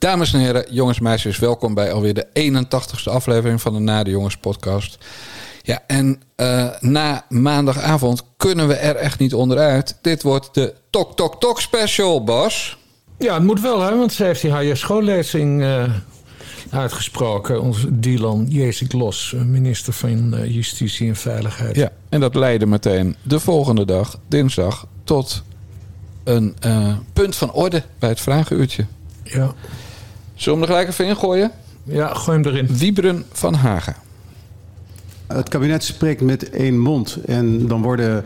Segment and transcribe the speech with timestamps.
[0.00, 4.02] Dames en heren, jongens en meisjes, welkom bij alweer de 81ste aflevering van de Na
[4.02, 4.98] de Jongens podcast.
[5.62, 9.98] Ja, en uh, na maandagavond kunnen we er echt niet onderuit.
[10.02, 12.78] Dit wordt de Tok Tok Tok special, Bas.
[13.18, 15.94] Ja, het moet wel, hè, want ze heeft die haar schoollezing uh,
[16.70, 17.62] uitgesproken.
[17.62, 21.76] Onze Dylan Jezik Los, minister van uh, Justitie en Veiligheid.
[21.76, 25.42] Ja, en dat leidde meteen de volgende dag, dinsdag, tot
[26.24, 26.54] een
[27.12, 28.86] punt van orde bij het vragenuurtje.
[29.22, 29.54] Ja.
[30.40, 31.50] Zullen we hem er gelijk even ingooien?
[31.82, 32.66] Ja, gooi hem erin.
[32.76, 33.94] Wieberen van Hagen.
[35.26, 37.18] Het kabinet spreekt met één mond.
[37.26, 38.24] En dan worden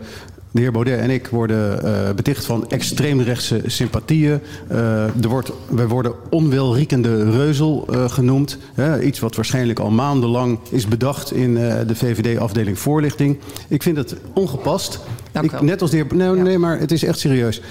[0.51, 4.39] de heer Baudet en ik worden uh, beticht van extreemrechtse sympathieën.
[4.71, 8.57] Uh, er wordt, wij worden onwelriekende reuzel uh, genoemd.
[9.03, 11.53] iets wat waarschijnlijk al maandenlang is bedacht in
[11.87, 13.37] de VVD-afdeling voorlichting.
[13.67, 14.99] Ik vind het ongepast.
[15.41, 16.15] Ik, net als de heer...
[16.15, 17.61] Nee, nee, maar het is echt serieus.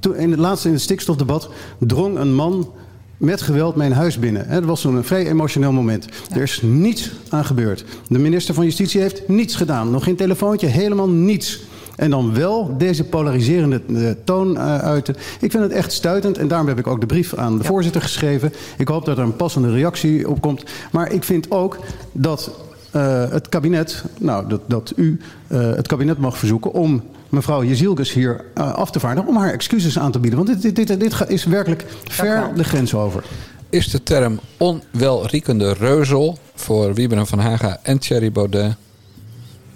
[0.00, 2.72] Toen, in het laatste in het stikstofdebat drong een man
[3.16, 4.50] met geweld mijn huis binnen.
[4.50, 6.06] Dat was zo'n vrij emotioneel moment.
[6.28, 6.36] Ja.
[6.36, 7.84] Er is niets aan gebeurd.
[8.08, 9.90] De minister van Justitie heeft niets gedaan.
[9.90, 11.60] Nog geen telefoontje, helemaal niets.
[11.96, 15.16] En dan wel deze polariserende uh, toon uh, uiten.
[15.40, 16.38] Ik vind het echt stuitend.
[16.38, 17.68] En daarom heb ik ook de brief aan de ja.
[17.68, 18.52] voorzitter geschreven.
[18.78, 20.64] Ik hoop dat er een passende reactie op komt.
[20.92, 21.78] Maar ik vind ook
[22.12, 22.50] dat
[22.96, 28.44] uh, het kabinet, nou, dat, dat u het kabinet mag verzoeken om mevrouw Jezielkes hier
[28.54, 30.44] uh, af te vaardigen om haar excuses aan te bieden.
[30.44, 33.24] Want dit, dit, dit, dit is werkelijk ver de grens over.
[33.70, 38.74] Is de term onwelriekende reuzel voor Wieberen van Haga en Thierry Baudet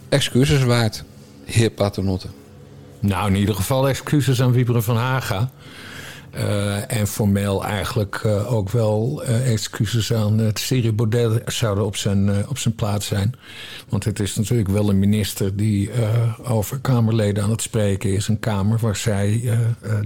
[0.09, 1.05] excuses waard,
[1.45, 2.27] heer Paternotte?
[3.01, 5.51] Nou, in ieder geval excuses aan Wieberen van Haga.
[6.35, 12.49] Uh, en formeel eigenlijk uh, ook wel uh, excuses aan het Baudet zouden op zijn,
[12.49, 13.35] op zijn plaats zijn.
[13.89, 15.91] Want het is natuurlijk wel een minister die
[16.43, 18.29] over Kamerleden aan het spreken is.
[18.29, 19.59] Een Kamer waar zij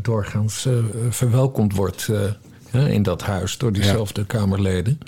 [0.02, 0.68] doorgaans
[1.08, 2.08] verwelkomd wordt
[2.72, 4.26] in dat huis door diezelfde ja.
[4.26, 4.98] Kamerleden.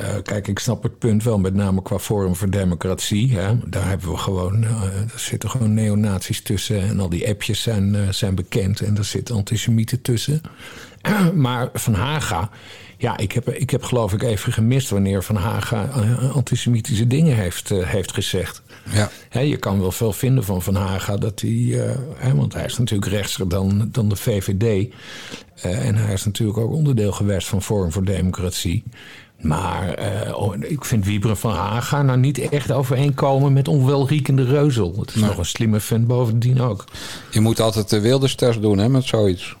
[0.00, 3.38] Uh, kijk, ik snap het punt wel, met name qua Forum voor Democratie.
[3.38, 3.54] Hè.
[3.66, 4.70] Daar hebben we gewoon, uh,
[5.12, 6.80] er zitten gewoon neonazies tussen.
[6.80, 8.80] En al die appjes zijn, uh, zijn bekend.
[8.80, 10.40] En er zitten antisemieten tussen.
[11.34, 12.50] maar Van Haga,
[12.96, 15.84] ja, ik heb, ik heb geloof ik even gemist wanneer Van Haga
[16.32, 18.62] antisemitische dingen heeft, heeft gezegd.
[18.92, 19.10] Ja.
[19.28, 22.78] Hè, je kan wel veel vinden van Van Haga, dat hij, hè, want hij is
[22.78, 24.94] natuurlijk rechtser dan, dan de VVD.
[25.62, 28.84] en hij is natuurlijk ook onderdeel geweest van Forum voor Democratie.
[29.40, 34.94] Maar uh, oh, ik vind Wieberen van Haga nou niet echt overeenkomen met onwelriekende reuzel.
[35.00, 35.24] Het is nee.
[35.24, 36.84] nog een slimme vent bovendien ook.
[37.30, 39.56] Je moet altijd de Wilders-test doen hè, met zoiets.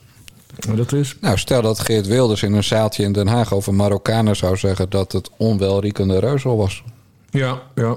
[0.66, 1.16] Maar dat is?
[1.20, 4.90] Nou, stel dat Geert Wilders in een zaaltje in Den Haag over Marokkanen zou zeggen
[4.90, 6.82] dat het onwelriekende reuzel was.
[7.30, 7.94] Ja, ja.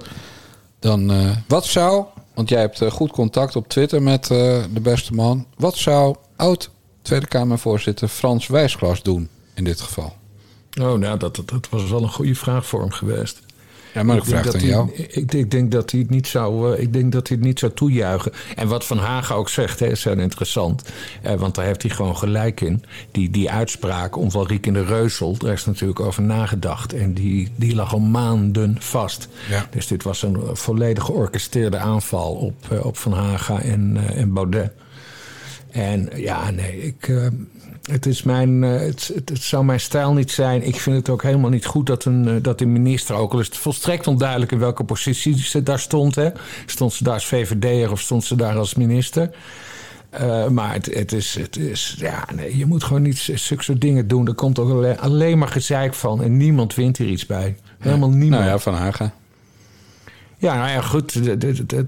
[0.79, 5.13] Dan, uh, wat zou, want jij hebt uh, goed contact op Twitter met de beste
[5.13, 5.45] man.
[5.57, 6.69] Wat zou oud
[7.01, 10.19] Tweede Kamervoorzitter Frans Wijsglas doen in dit geval?
[10.79, 13.41] Oh, nou, dat, dat, dat, was wel een goede vraag voor hem geweest.
[13.93, 14.91] Ja, maar ik, vraag aan hij, jou.
[14.93, 17.59] Ik, ik, denk dat hij het niet zou, uh, ik denk dat hij het niet
[17.59, 18.31] zou toejuichen.
[18.55, 20.83] En wat Van Hagen ook zegt, hè, is heel interessant.
[21.25, 22.83] Uh, want daar heeft hij gewoon gelijk in.
[23.11, 26.93] Die, die uitspraak, onwelriekende reuzel, daar is natuurlijk over nagedacht.
[26.93, 29.27] En die, die lag al maanden vast.
[29.49, 29.67] Ja.
[29.71, 34.71] Dus dit was een volledig georchestreerde aanval op, uh, op Van Haga en, en Baudet.
[35.71, 37.11] En ja, nee, ik,
[37.89, 40.67] het, is mijn, uh, het, het, het, zou mijn stijl niet zijn.
[40.67, 43.39] Ik vind het ook helemaal niet goed dat een, uh, dat een minister, ook al
[43.39, 46.15] is het volstrekt onduidelijk in welke positie ze daar stond.
[46.15, 46.29] Hè.
[46.65, 49.29] Stond ze daar als VVD'er of stond ze daar als minister?
[50.21, 53.81] Uh, maar het, het, is, het is, ja, nee, je moet gewoon niet zulke soort
[53.81, 54.27] dingen doen.
[54.27, 57.55] Er komt ook alleen, alleen maar gezeik van en niemand wint hier iets bij.
[57.79, 58.17] Helemaal nee.
[58.17, 58.41] niemand.
[58.41, 59.13] Nou ja, Van Hagen.
[60.41, 61.15] Ja, nou ja, goed.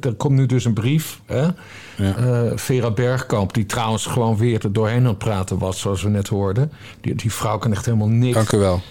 [0.05, 1.19] Er komt nu dus een brief.
[1.25, 1.41] Hè?
[1.41, 1.53] Ja.
[1.97, 6.09] Uh, Vera Bergkamp, die trouwens gewoon weer er doorheen aan het praten was, zoals we
[6.09, 6.71] net hoorden.
[7.01, 8.33] Die, die vrouw kan echt helemaal niks.
[8.33, 8.81] Dank u wel.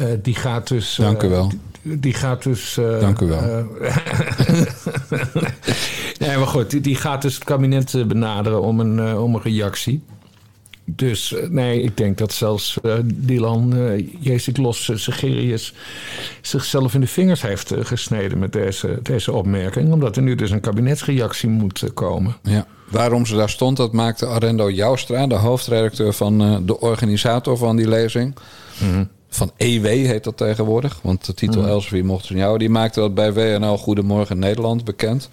[0.00, 0.98] Uh, die gaat dus.
[0.98, 1.48] Uh, Dank u wel.
[1.82, 2.74] Die, die gaat dus.
[3.00, 3.40] Dank u wel.
[6.18, 10.02] nee, maar goed, die, die, gaat dus het kabinet benaderen om een, om een reactie.
[10.90, 15.74] Dus nee, ik denk dat zelfs uh, Dylan uh, Jezik Los uh, Segerius
[16.40, 19.92] zichzelf in de vingers heeft gesneden met deze, deze opmerking.
[19.92, 22.36] Omdat er nu dus een kabinetsreactie moet komen.
[22.42, 22.66] Ja.
[22.90, 27.88] Waarom ze daar stond, dat maakte Arendo Joustra, de hoofdredacteur van de organisator van die
[27.88, 28.34] lezing.
[28.78, 29.08] Mm -hmm.
[29.30, 30.98] Van EW heet dat tegenwoordig.
[31.02, 31.68] Want de titel mm.
[31.68, 32.58] Elsevier mocht van jou.
[32.58, 35.28] Die maakte dat bij WNL Goedemorgen Nederland bekend.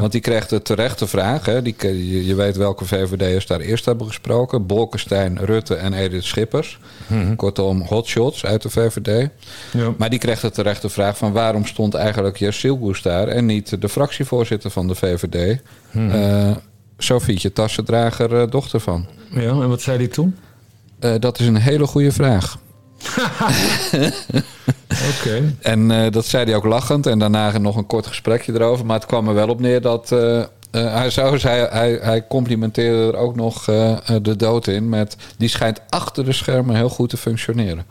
[0.00, 1.44] Want die kreeg de terechte vraag.
[1.44, 4.66] Hè, die, je, je weet welke VVD'ers daar eerst hebben gesproken.
[4.66, 6.78] Bolkestein, Rutte en Edith Schippers.
[7.06, 7.36] Mm.
[7.36, 9.28] Kortom, hotshots uit de VVD.
[9.96, 11.32] Maar die kreeg de terechte vraag van...
[11.32, 13.28] waarom stond eigenlijk Jersilgoes daar...
[13.28, 15.60] en niet de fractievoorzitter van de VVD...
[15.92, 16.10] Mm.
[16.10, 16.50] Uh,
[16.98, 19.06] Sofietje Tassendrager, uh, dochter van.
[19.30, 20.36] Ja, en wat zei hij toen?
[20.98, 22.58] Eh, dat is een hele goede vraag.
[25.20, 25.54] Oké.
[25.60, 27.06] En eh, dat zei hij ook lachend.
[27.06, 28.86] En daarna nog een kort gesprekje erover.
[28.86, 30.12] Maar het kwam er wel op neer dat.
[30.12, 33.64] eh, eh, hij, zou, hij, hij, hij complimenteerde er ook nog
[34.22, 34.88] de dood in.
[34.88, 37.84] Met, die schijnt achter de schermen heel goed te functioneren.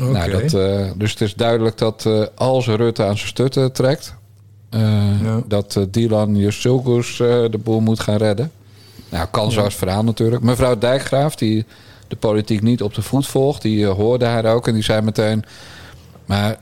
[0.00, 0.10] Oké.
[0.10, 0.50] Nou, dat,
[0.98, 4.14] dus het is duidelijk dat als Rutte aan zijn stutten trekt.
[5.22, 5.42] Ja.
[5.46, 8.50] dat Dylan Jusilkus eh de boel moet gaan redden.
[9.08, 10.42] Nou, kan als verhaal natuurlijk.
[10.42, 11.66] Mevrouw Dijkgraaf, die
[12.08, 15.00] de politiek niet op de voet volgt, die eh, hoorde haar ook en die zei
[15.02, 15.44] meteen.
[16.24, 16.56] Maar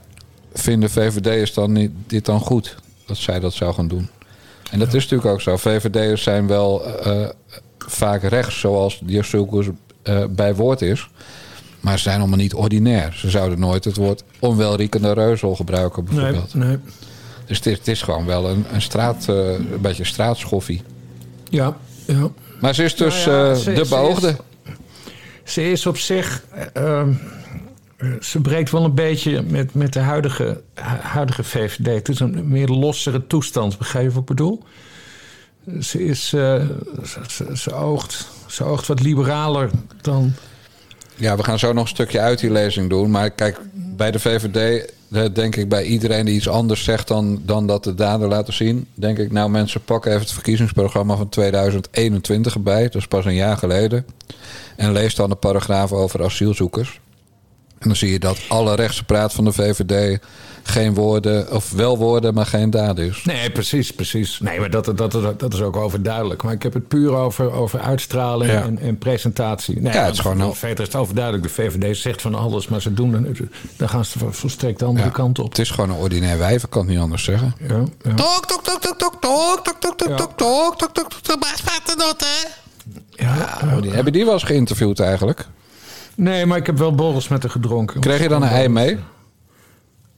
[0.53, 2.75] vinden VVD'ers dan niet, dit dan goed?
[3.05, 4.09] Dat zij dat zou gaan doen.
[4.71, 5.57] En dat is natuurlijk ook zo.
[5.57, 7.29] VVD'ers zijn wel eh, eh,
[7.77, 9.67] vaak rechts, zoals Jusilkus
[10.03, 11.09] eh bij woord is.
[11.79, 13.13] Maar ze zijn allemaal niet ordinair.
[13.13, 16.53] Ze zouden nooit het woord onwelriekende reuzel gebruiken, bijvoorbeeld.
[16.53, 16.77] nee.
[17.45, 20.81] Dus het is, het is gewoon wel een, een straat, een beetje straatschoffie.
[21.49, 22.27] Ja, ja.
[22.59, 24.35] Maar ze is dus Nou ja, ze- de beoogde.
[25.43, 26.43] Ze is op zich.
[26.73, 27.13] eh, ehm,
[28.21, 31.85] ze breekt wel een beetje met, met de huidige, hu- huidige VVD.
[31.85, 34.63] Het is een meer lossere toestand, begrijp je wat ik bedoel?
[35.81, 36.61] Ze, is, eh,
[37.53, 39.69] ze oogt, ze oogt wat liberaler
[40.01, 40.33] dan.
[41.15, 43.11] Ja, we gaan zo nog een stukje uit die lezing doen.
[43.11, 47.41] Maar kijk, bij de VVD, eh, denk ik bij iedereen die iets anders zegt dan,
[47.45, 48.87] dan dat de daden laten zien.
[48.93, 52.83] Denk ik, nou mensen, pakken even het verkiezingsprogramma van 2021 erbij.
[52.83, 54.05] Dat is pas een jaar geleden.
[54.75, 56.99] En lees dan de paragraaf over asielzoekers.
[57.79, 60.19] En dan zie je dat alle rechtse praat van de VVD
[60.63, 63.23] geen woorden, of wel woorden, maar geen daden is.
[63.23, 64.39] Nee, precies, precies.
[64.39, 66.43] Nee, maar dat, dat, dat, dat is ook overduidelijk.
[66.43, 68.61] Maar ik heb het puur over, over uitstraling Ja.
[68.63, 69.81] en, en presentatie.
[69.81, 71.43] Nee, Ja, het is gewoon heel- Verder is het overduidelijk.
[71.43, 73.39] De VVD zegt van alles, maar ze doen het.
[73.77, 75.49] Dan gaan ze volstrekt de andere Ja, kant op.
[75.49, 77.55] Het is gewoon een ordinair wijf, ik kan het niet anders zeggen.
[77.67, 78.13] Ja, ja.
[78.13, 80.15] Tok, tok, tok, tok, tok, tok, tok, tok, tok, Ja.
[80.15, 82.25] tok, tok, tok, tok, tok, maar Paternotte.
[83.23, 85.45] Ja, Oh, die- Hebben die wel eens geïnterviewd eigenlijk?
[86.15, 88.01] Nee, maar ik heb wel borrels met haar gedronken.
[88.01, 88.97] Kreeg je dan een ei mee?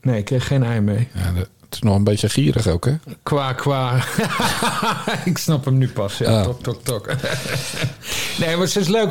[0.00, 1.08] Nee, ik kreeg geen ei mee.
[1.14, 1.32] Ja,
[1.76, 2.92] is nog een beetje gierig ook, hè?
[3.22, 4.04] Qua, qua.
[5.24, 6.18] ik snap hem nu pas.
[6.18, 6.42] Ja, Ah.
[6.44, 7.06] tok, tok, tok.
[8.40, 9.10] nee, maar ze is, leuk,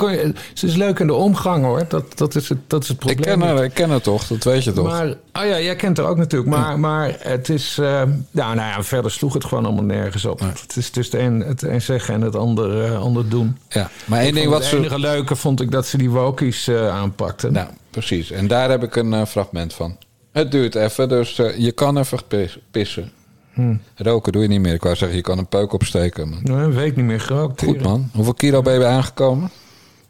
[0.54, 1.86] ze is leuk in de omgang hoor.
[1.88, 3.40] Dat, dat, is, het, dat is het Ik probleem.
[3.40, 4.88] ken, haar, ik ken haar toch, dat weet je toch?
[4.88, 5.16] Maar, oh
[5.46, 6.50] ja, jij kent haar ook natuurlijk.
[6.52, 7.76] Maar, maar het is.
[7.76, 10.40] ja, nou ja, verder sloeg het gewoon allemaal nergens op.
[10.40, 13.58] Het is, is het een, het een zeggen en het ander, eh, ander doen.
[13.70, 14.78] ja, maar één Ik ding wat het ze...
[14.78, 17.54] enige leuke vond ik dat ze die wokies eh, aanpakten.
[17.54, 18.32] Nou, precies.
[18.32, 19.98] En daar heb ik een eh, fragment van.
[20.36, 23.12] Het duurt even, dus eh, je kan even pis- pissen.
[23.54, 23.76] Hm.
[23.96, 24.74] Roken doe je niet meer.
[24.74, 26.30] Ik wou zeggen, je kan een peuk opsteken.
[26.30, 27.64] maar- Nou, een week niet meer gerookt.
[27.64, 28.10] Goed man.
[28.14, 29.50] Hoeveel kilo ben je aangekomen?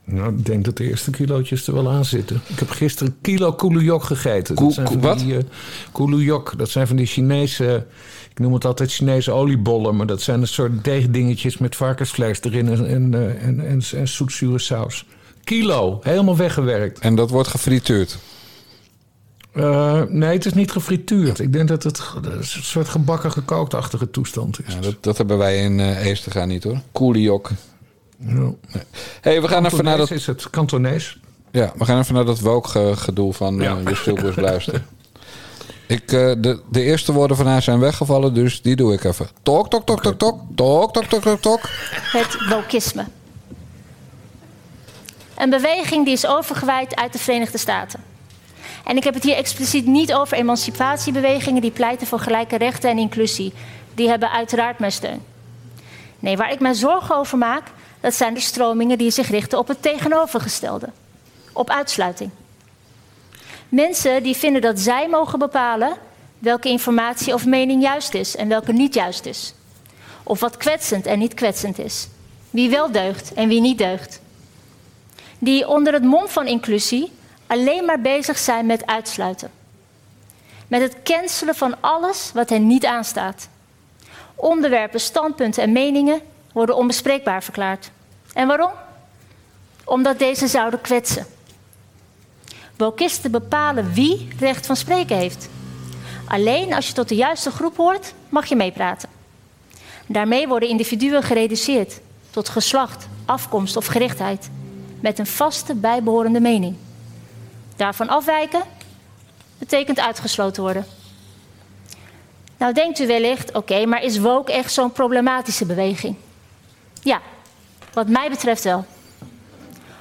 [0.04, 2.42] Nou, ik denk dat de eerste kilootjes er wel aan zitten.
[2.48, 4.56] Ik heb gisteren een kilo koelujok gegeten.
[4.56, 5.20] Koe- dat zijn van wat?
[5.20, 5.38] Die,
[5.92, 7.86] koelujok, dat zijn van die Chinese...
[8.32, 9.96] Ik noem het altijd Chinese oliebollen.
[9.96, 14.08] Maar dat zijn een soort deegdingetjes met varkensvlees erin en, en, eh, en, en, en
[14.08, 15.06] zoetzure saus.
[15.44, 17.00] Kilo, helemaal weggewerkt.
[17.00, 18.18] En dat wordt gefrituurd.
[19.56, 21.40] Eh, nee, het is niet gefrituurd.
[21.40, 24.74] Ik denk dat het een soort gebakken gekookachtige toestand is.
[24.74, 26.80] Ja, dat, dat hebben wij in eh Eestega niet hoor.
[26.92, 27.50] Koeliok.
[28.18, 28.52] Ja.
[29.22, 31.20] hey, we gaan even naar Kantonees dat, is het, Kantonees.
[31.52, 33.76] ja, we gaan even naar dat woke-gedoe van Ja.
[33.78, 34.86] uh, Justilbus luisteren.
[35.88, 39.28] Ik, eh, de, de eerste woorden van haar zijn weggevallen, dus die doe ik even.
[39.44, 40.40] Tok, tok, tok, tok, tok.
[40.56, 41.60] Tok, tok, tok, tok, tok.
[42.12, 43.06] het wokisme.
[45.38, 48.00] Een beweging die is overgewaaid uit de Verenigde Staten.
[48.86, 52.98] En ik heb het hier expliciet niet over emancipatiebewegingen die pleiten voor gelijke rechten en
[52.98, 53.54] inclusie.
[53.94, 55.24] Die hebben uiteraard mijn steun.
[56.20, 57.64] Nee, waar ik mij zorgen over maak,
[58.00, 60.90] dat zijn de stromingen die zich richten op het tegenovergestelde.
[61.54, 62.30] Op uitsluiting.
[63.70, 65.98] Mensen die vinden dat zij mogen bepalen
[66.40, 69.54] welke informatie of mening juist is en welke niet juist is.
[70.24, 72.08] Of wat kwetsend en niet kwetsend is.
[72.50, 74.22] Wie wel deugt en wie niet deugt.
[75.40, 77.12] Die onder het mom van inclusie
[77.48, 79.52] alleen maar bezig zijn met uitsluiten.
[80.68, 83.50] Met het cancelen van alles wat hen niet aanstaat.
[84.36, 86.22] Onderwerpen, standpunten en meningen
[86.54, 87.92] worden onbespreekbaar verklaard.
[88.34, 88.72] En waarom?
[89.84, 91.26] Omdat deze zouden kwetsen.
[92.78, 95.50] Wokisten bepalen wie recht van spreken heeft.
[96.28, 99.10] Alleen als je tot de juiste groep hoort, mag je meepraten.
[100.08, 102.00] Daarmee worden individuen gereduceerd
[102.30, 104.50] tot geslacht, afkomst of gerichtheid,
[105.00, 106.76] met een vaste bijbehorende mening.
[107.76, 108.62] Daarvan afwijken
[109.58, 110.86] betekent uitgesloten worden.
[112.58, 116.16] Nou denkt u wellicht, oké, maar is woke echt zo'n problematische beweging?
[117.02, 117.22] Ja,
[117.94, 118.86] wat mij betreft wel.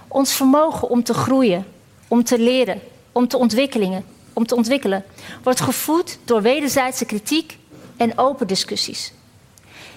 [0.08, 1.66] Ons vermogen om te groeien,
[2.08, 2.80] om te leren,
[3.12, 5.04] om te ontwikkelingen, om te ontwikkelen,
[5.42, 7.58] wordt gevoed door wederzijdse kritiek
[7.96, 9.12] en open discussies.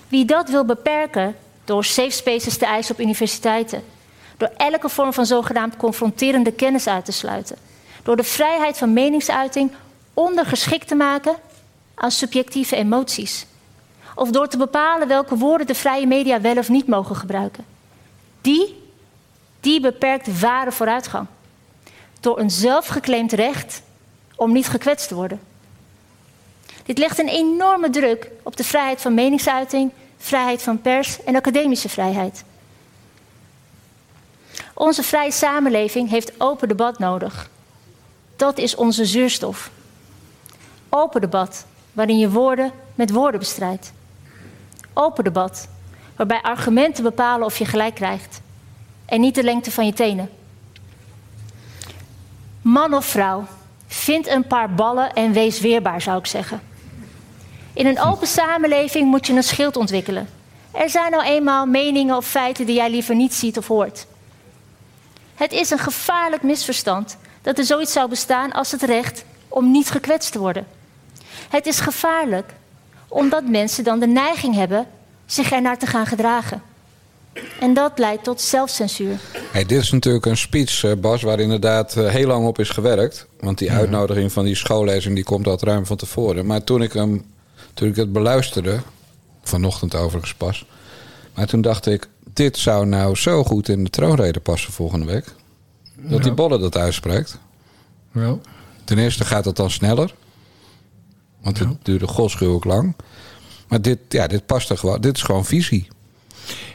[0.07, 3.83] Wie dat wil beperken door safe spaces te eisen op universiteiten,
[4.37, 7.57] Door elke vorm van zogenaamd confronterende kennis uit te sluiten.
[8.07, 9.71] Door de vrijheid van meningsuiting
[10.13, 11.35] ondergeschikt te maken
[11.95, 13.45] aan subjectieve emoties.
[14.15, 17.65] Of door te bepalen welke woorden de vrije media wel of niet mogen gebruiken.
[18.41, 18.83] Die,
[19.59, 21.27] die beperkt ware vooruitgang.
[22.19, 23.81] Door een zelfgeclaimd recht
[24.35, 25.39] om niet gekwetst te worden.
[26.85, 31.89] Dit legt een enorme druk op de vrijheid van meningsuiting, vrijheid van pers en academische
[31.89, 32.43] vrijheid.
[34.73, 37.49] Onze vrije samenleving heeft open debat nodig.
[38.37, 39.69] Dat is onze zuurstof.
[40.89, 43.91] Open debat, waarin je woorden met woorden bestrijdt.
[44.93, 45.67] Open debat,
[46.15, 48.41] waarbij argumenten bepalen of je gelijk krijgt.
[49.05, 50.29] En niet de lengte van je tenen.
[52.61, 53.45] Man of vrouw,
[53.87, 56.61] vind een paar ballen en wees weerbaar, zou ik zeggen.
[57.73, 60.29] In een open samenleving moet je een schild ontwikkelen.
[60.71, 64.07] Er zijn nou eenmaal meningen of feiten die jij liever niet ziet of hoort.
[65.35, 67.17] Het is een gevaarlijk misverstand
[67.47, 70.65] dat er zoiets zou bestaan als het recht om niet gekwetst te worden.
[71.49, 72.53] Het is gevaarlijk
[73.07, 74.87] omdat mensen dan de neiging hebben
[75.25, 76.61] zich ernaar te gaan gedragen.
[77.59, 79.19] En dat leidt tot zelfcensuur.
[79.51, 82.69] Hey, dit is natuurlijk een speech, eh, Bas, waar inderdaad eh, heel lang op is
[82.69, 83.27] gewerkt.
[83.39, 86.45] Want die uitnodiging van die schoollezing die komt al ruim van tevoren.
[86.45, 87.25] Maar toen ik, hem,
[87.73, 88.79] toen ik het beluisterde,
[89.43, 90.65] vanochtend overigens pas...
[91.33, 95.25] maar toen dacht ik, dit zou nou zo goed in de troonrede passen volgende week.
[96.01, 97.39] Dat die Bolle dat uitspreekt.
[98.11, 98.35] Ja.
[98.83, 100.13] Ten eerste gaat het dan sneller.
[101.41, 102.95] Want het duurde godschuwelijk lang.
[103.67, 105.01] Maar dit, ja, dit past er gewoon.
[105.01, 105.87] Dit is gewoon visie.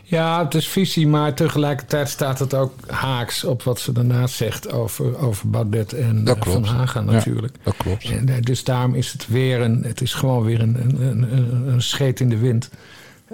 [0.03, 4.73] Ja, het is visie, maar tegelijkertijd staat het ook haaks op wat ze daarnaast zegt
[4.73, 6.53] over, over Baudet en Dat eh.
[6.53, 7.57] Van Haga Ja, natuurlijk.
[7.63, 8.05] dat klopt.
[8.05, 11.69] En, eh, dus daarom is het weer een, het is gewoon weer een, een, een-
[11.73, 12.71] een scheet in de wind.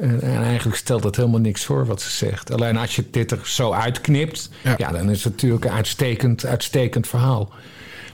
[0.00, 2.52] En, en eigenlijk stelt het helemaal niks voor wat ze zegt.
[2.52, 4.74] Alleen als je dit er zo uitknipt, Ja.
[4.76, 4.90] ja.
[4.90, 7.52] dan is het natuurlijk een uitstekend, uitstekend verhaal.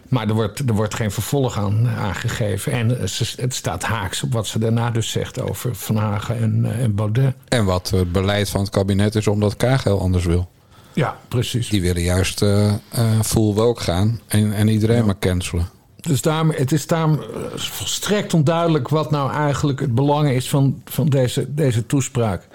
[0.09, 2.73] Maar er wordt, er wordt geen vervolg aan aangegeven.
[2.73, 6.39] En eh, ze- het staat haaks op wat ze daarna dus zegt over Van Hagen
[6.39, 7.35] en, eh, en Baudet.
[7.49, 10.49] En wat het beleid van het kabinet is omdat Kagel anders wil.
[10.93, 11.69] Ja, precies.
[11.69, 15.69] Die willen juist eh eh, full woke gaan en, en iedereen maar cancelen.
[16.05, 20.83] Dus daarom, het is daarom eh, volstrekt onduidelijk wat nou eigenlijk het belang is van,
[20.85, 22.47] van deze, deze toespraak.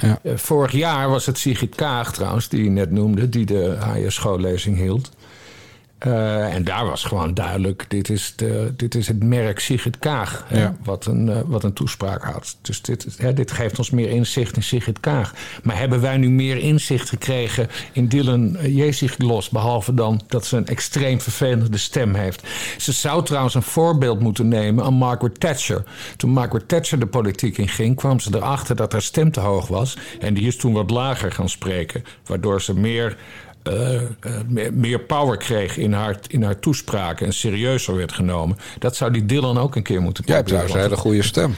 [0.00, 0.18] Ja.
[0.22, 4.76] Eh, vorig jaar was het Sigrid Kaag trouwens, die je net noemde, die de HS-schoollezing
[4.76, 5.10] hield.
[6.00, 10.44] Eh, en daar was gewoon duidelijk, dit is, de, dit is het merk Sigrid Kaag,
[10.48, 12.56] hè, wat, een, eh, wat een toespraak had.
[12.62, 15.34] Dus dit, hè, dit geeft ons meer inzicht in Sigrid Kaag.
[15.62, 20.66] Maar hebben wij nu meer inzicht gekregen in Dylan Jeziglos, behalve dan dat ze een
[20.66, 22.42] extreem vervelende stem heeft?
[22.78, 25.84] Ze zou trouwens een voorbeeld moeten nemen aan Margaret Thatcher.
[26.16, 29.96] Toen Margaret Thatcher de politiek inging, kwam ze erachter dat haar stem te hoog was.
[30.20, 33.16] En die is toen wat lager gaan spreken, waardoor ze meer
[33.62, 34.08] eh, eh,
[34.72, 38.56] meer, power kreeg in haar, in haar toespraken en serieuzer werd genomen.
[38.78, 40.70] Dat zou die Dylan ook een keer moeten Jij hebt proberen.
[40.70, 41.54] trouwens een hele goede stem.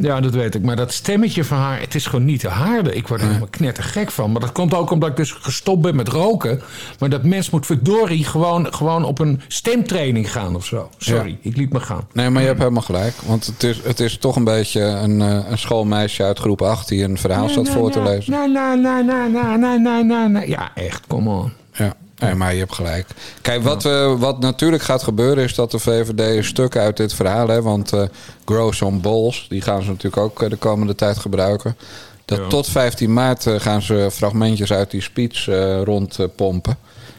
[0.00, 0.62] Ja, dat weet ik.
[0.62, 2.94] Maar dat stemmetje van haar, het is gewoon niet te harde.
[2.94, 4.32] Ik word er helemaal knettergek van.
[4.32, 6.60] Maar dat komt ook omdat ik dus gestopt ben met roken.
[6.98, 10.90] Maar dat mens moet verdorie gewoon, gewoon op een stemtraining gaan of zo.
[10.98, 12.06] Sorry, ik liet me gaan.
[12.12, 13.14] Nee, maar je hebt helemaal gelijk.
[13.26, 16.88] Want het is, het is toch een beetje een, eh, een schoolmeisje uit groep 8
[16.88, 18.32] die een verhaal nee, zat voor te lezen.
[18.32, 20.48] Nee, nee, nee, nee, nee, nee, nee, nee.
[20.48, 21.30] Ja, echt, Come.
[21.30, 21.52] on.
[21.72, 23.06] Ja nee, maar je hebt gelijk.
[23.42, 27.48] Kijk, wat, eh, wat natuurlijk gaat gebeuren is dat de VVD stukken uit dit verhaal...
[27.48, 28.02] Hè, want eh
[28.44, 31.76] grow some balls, die gaan ze natuurlijk ook eh, de komende tijd gebruiken.
[32.24, 32.46] Dat Ja.
[32.46, 35.44] tot 15 maart eh, gaan ze fragmentjes uit die speech
[35.84, 36.76] rondpompen.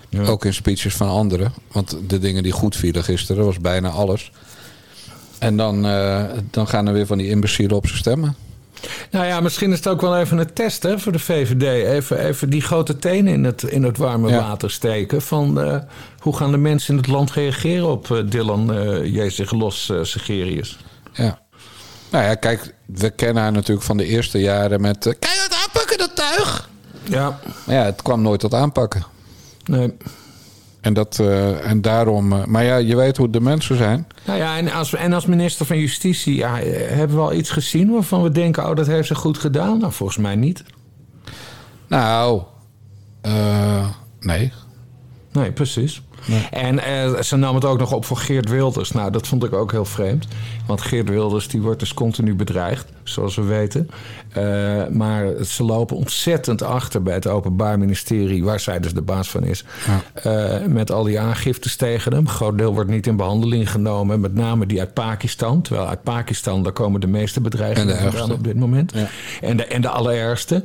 [0.10, 0.24] Ja.
[0.24, 1.54] Ook in speeches van anderen.
[1.72, 4.32] Want de dingen die goed vielen gisteren was bijna alles.
[5.40, 5.82] En dan,
[6.52, 8.36] dan gaan er weer van die imbecielen op ze stemmen.
[9.12, 11.88] Nou ja, misschien is het ook wel even een test hè, voor de VVD.
[11.88, 14.38] Even, even die grote tenen in het, in het warme Ja.
[14.40, 15.22] water steken.
[15.22, 15.78] Van eh,
[16.20, 19.98] hoe gaan de mensen in het land reageren op eh, Dylan uh, Jezig Los eh,
[20.04, 20.80] Segerius?
[21.14, 21.40] Ja.
[22.12, 25.06] Nou ja, kijk, we kennen haar natuurlijk van de eerste jaren met...
[25.06, 26.70] eh, je het aanpakken, dat tuig?
[27.04, 29.04] Ja, Maar ja, het kwam nooit tot aanpakken.
[29.66, 29.94] nee.
[30.82, 32.34] En, dat, eh, en daarom...
[32.34, 34.08] eh, maar ja, je weet hoe de mensen zijn.
[34.26, 37.50] Nou ja, en als, en als minister van Justitie ja, eh, hebben we al iets
[37.50, 39.78] gezien waarvan we denken: oh, dat heeft ze goed gedaan?
[39.78, 40.64] Nou, volgens mij niet.
[41.88, 42.42] Nou,
[44.20, 44.52] nee.
[45.32, 46.02] Nee, precies.
[46.52, 46.80] En
[47.24, 48.92] ze nam het ook nog op voor Geert Wilders.
[48.92, 50.28] Nou, dat vond ik ook heel vreemd.
[50.68, 53.90] Want Geert Wilders die wordt dus continu bedreigd, zoals we weten.
[54.32, 59.30] Eh, maar ze lopen ontzettend achter bij het Openbaar Ministerie, waar zij dus de baas
[59.30, 59.64] van is.
[60.14, 62.22] Eh, met al die aangiftes tegen hem.
[62.22, 64.20] Een groot deel wordt niet in behandeling genomen.
[64.20, 65.62] Met name die uit Pakistan.
[65.62, 68.94] Terwijl uit Pakistan, daar komen de meeste bedreigingen op dit moment.
[69.42, 70.64] En, de, en de allerergste.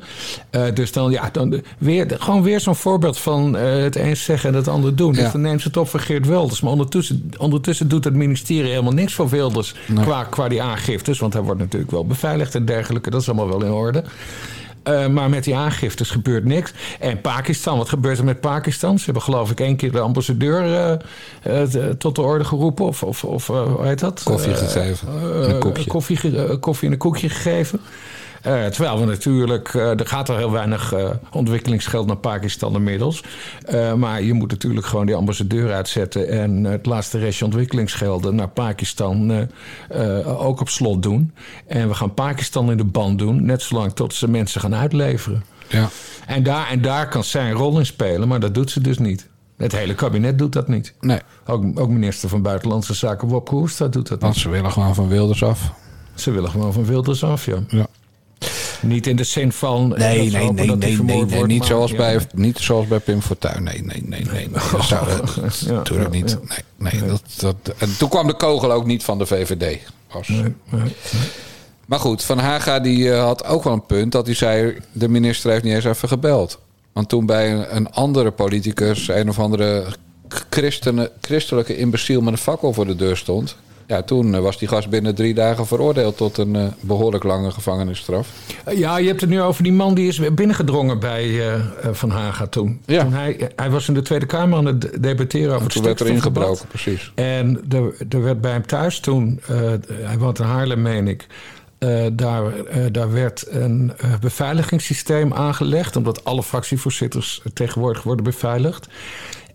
[0.50, 4.56] Eh, dus dan, ja, dan weer, gewoon weer zo'n voorbeeld van het eens zeggen en
[4.56, 5.14] het ander doen.
[5.14, 5.22] Ja.
[5.22, 6.60] Dus dan neemt ze het op voor Geert Wilders.
[6.60, 11.18] Maar ondertussen, ondertussen doet het ministerie helemaal niks voor Wilders qua, qua die aangiftes.
[11.18, 13.10] Want hij wordt natuurlijk wel beveiligd en dergelijke.
[13.10, 14.04] Dat is allemaal wel in orde.
[14.82, 16.72] Eh, maar met die aangiftes gebeurt niks.
[17.00, 18.98] En Pakistan, wat gebeurt er met Pakistan?
[18.98, 22.84] Ze hebben geloof ik één keer de ambassadeur eh, eh, tot de orde geroepen.
[22.84, 24.22] Of, of, of hoe heet dat?
[24.24, 25.08] Koffie gegeven.
[25.08, 25.86] Een.
[25.86, 27.80] Koffie, eh, koffie en een koekje gegeven.
[28.46, 33.22] Eh, terwijl we natuurlijk, eh, er gaat al heel weinig eh, ontwikkelingsgeld naar Pakistan inmiddels.
[33.96, 39.48] Maar je moet natuurlijk gewoon die ambassadeur uitzetten en het laatste restje ontwikkelingsgelden naar Pakistan
[40.24, 41.32] ook op slot doen.
[41.66, 45.44] En we gaan Pakistan in de band doen, net zolang tot ze mensen gaan uitleveren.
[45.68, 45.88] Ja.
[46.26, 48.98] En daar, en daar kan zij een rol in spelen, maar dat doet ze dus
[48.98, 49.28] niet.
[49.56, 50.94] Het hele kabinet doet dat niet.
[51.00, 54.42] Nee, Ook, ook minister van Buitenlandse Zaken Wopke Hoekstra doet dat want niet.
[54.42, 55.72] ze willen gewoon van Wilders af.
[56.14, 57.58] Ze willen gewoon van Wilders af, ja.
[57.68, 57.85] Ja.
[58.82, 59.96] Niet in de zin van...
[59.96, 63.62] eh, Nee, nee, nee, nee, nee, nee, niet, zoals bij, niet zoals bij Pim Fortuyn.
[63.62, 64.48] Nee, nee, nee, nee.
[64.48, 64.62] nee.
[64.72, 65.06] Dat zou,
[65.66, 66.38] dat ja, niet.
[66.76, 69.78] Nee, nee, dat, dat, en toen kwam de kogel ook niet van de VVD.
[70.12, 70.30] Was.
[71.86, 74.76] Maar goed, Van Haga die eh, had ook wel een punt dat hij zei...
[74.92, 76.58] de minister heeft niet eens even gebeld.
[76.92, 79.08] Want toen bij een, andere politicus...
[79.08, 79.84] een of andere
[81.20, 83.56] christelijke imbeciel met een fakkel voor de deur stond...
[83.86, 86.16] ja, toen eh, was die gast binnen drie dagen veroordeeld...
[86.16, 88.28] tot een eh, behoorlijk lange gevangenisstraf.
[88.74, 91.60] Ja, je hebt het nu over die man die is binnengedrongen bij eh, eh,
[91.92, 92.80] Van Haga toen.
[92.86, 93.02] Ja.
[93.02, 96.00] toen hij, hij was in de Tweede Kamer aan het debatteren over het Toen werd
[96.00, 97.12] er ingebroken, precies.
[97.14, 99.56] En er, er werd bij hem thuis toen, eh,
[99.88, 101.26] hij woont in Haarlem, meen ik.
[101.78, 108.86] eh, daar, eh, daar werd een eh, beveiligingssysteem aangelegd, omdat alle fractievoorzitters tegenwoordig worden beveiligd.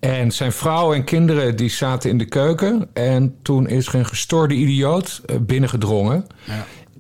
[0.02, 2.90] En zijn vrouw en kinderen die zaten in de keuken.
[2.94, 6.28] En toen is er een gestoorde idioot eh, binnengedrongen.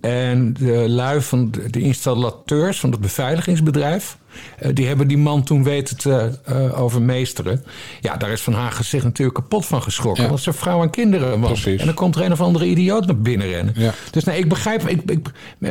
[0.01, 4.17] En de lui van de, installateurs van het beveiligingsbedrijf...
[4.57, 7.63] eh, die hebben die man toen weten te eh, overmeesteren.
[8.01, 10.23] Ja, daar is Van Hagen zich natuurlijk kapot van geschrokken.
[10.23, 10.29] Ja.
[10.29, 11.39] Want zijn vrouw en kinderen.
[11.39, 11.79] Precies.
[11.79, 13.73] En dan komt er een of andere idioot naar binnen rennen.
[13.77, 13.93] Ja.
[14.11, 14.87] Dus nee, ik begrijp...
[14.87, 15.27] Ik, ik,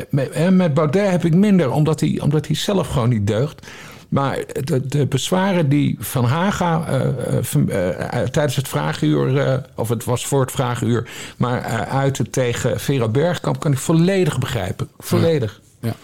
[0.08, 3.66] met, met Baudet heb ik minder, omdat hij, omdat hij zelf gewoon niet deugt.
[4.10, 7.00] Maar de, de bezwaren die Van Haga eh,
[7.68, 12.80] eh, eh, tijdens het vragenuur, eh, of het was voor het vragenuur, maar uitte tegen
[12.80, 14.88] Vera Bergkamp, kan ik volledig begrijpen.
[14.98, 15.60] Volledig.
[15.80, 15.94] Ja.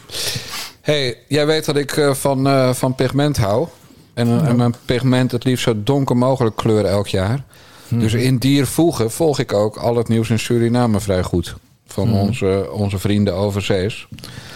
[0.81, 3.69] hey, jij weet dat ik van, van pigment hou.
[4.15, 7.45] En, en mijn pigment het liefst zo donker mogelijk kleuren elk jaar.
[7.89, 11.57] Dus in diervoegen volg ik ook al het nieuws in Suriname vrij goed.
[11.87, 14.09] Van onze, onze vrienden overzees.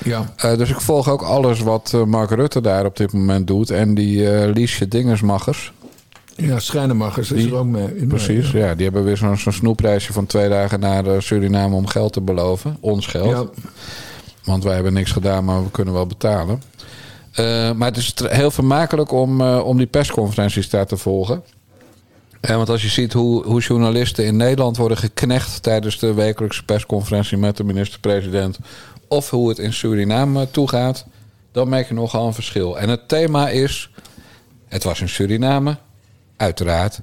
[0.04, 0.32] Ja.
[0.36, 3.70] Eh, dus ik volg ook alles wat eh, Mark Rutte daar op dit moment doet.
[3.70, 5.72] En die eh Liesje Dingersmachers.
[6.36, 7.88] Ja, Schrijnemachers is Die- er ook mee.
[7.94, 8.58] mee, Precies, ja.
[8.66, 8.74] ja.
[8.74, 12.76] Die hebben weer zo'n zo'n snoepreisje van twee dagen naar Suriname om geld te beloven.
[12.80, 13.30] Ons geld.
[13.30, 13.44] Ja.
[14.44, 16.62] Want wij hebben niks gedaan, maar we kunnen wel betalen.
[17.76, 21.42] Maar het is heel vermakelijk om, om die persconferenties daar te volgen.
[22.40, 26.64] Eh, want als je ziet hoe, hoe journalisten in Nederland worden geknecht tijdens de wekelijkse
[26.64, 28.58] persconferentie met de minister-president.
[29.08, 31.06] Of hoe het in Suriname toegaat,
[31.52, 32.78] dan merk je nogal een verschil.
[32.78, 33.90] En het thema is:
[34.68, 35.76] het was in Suriname,
[36.36, 37.00] uiteraard.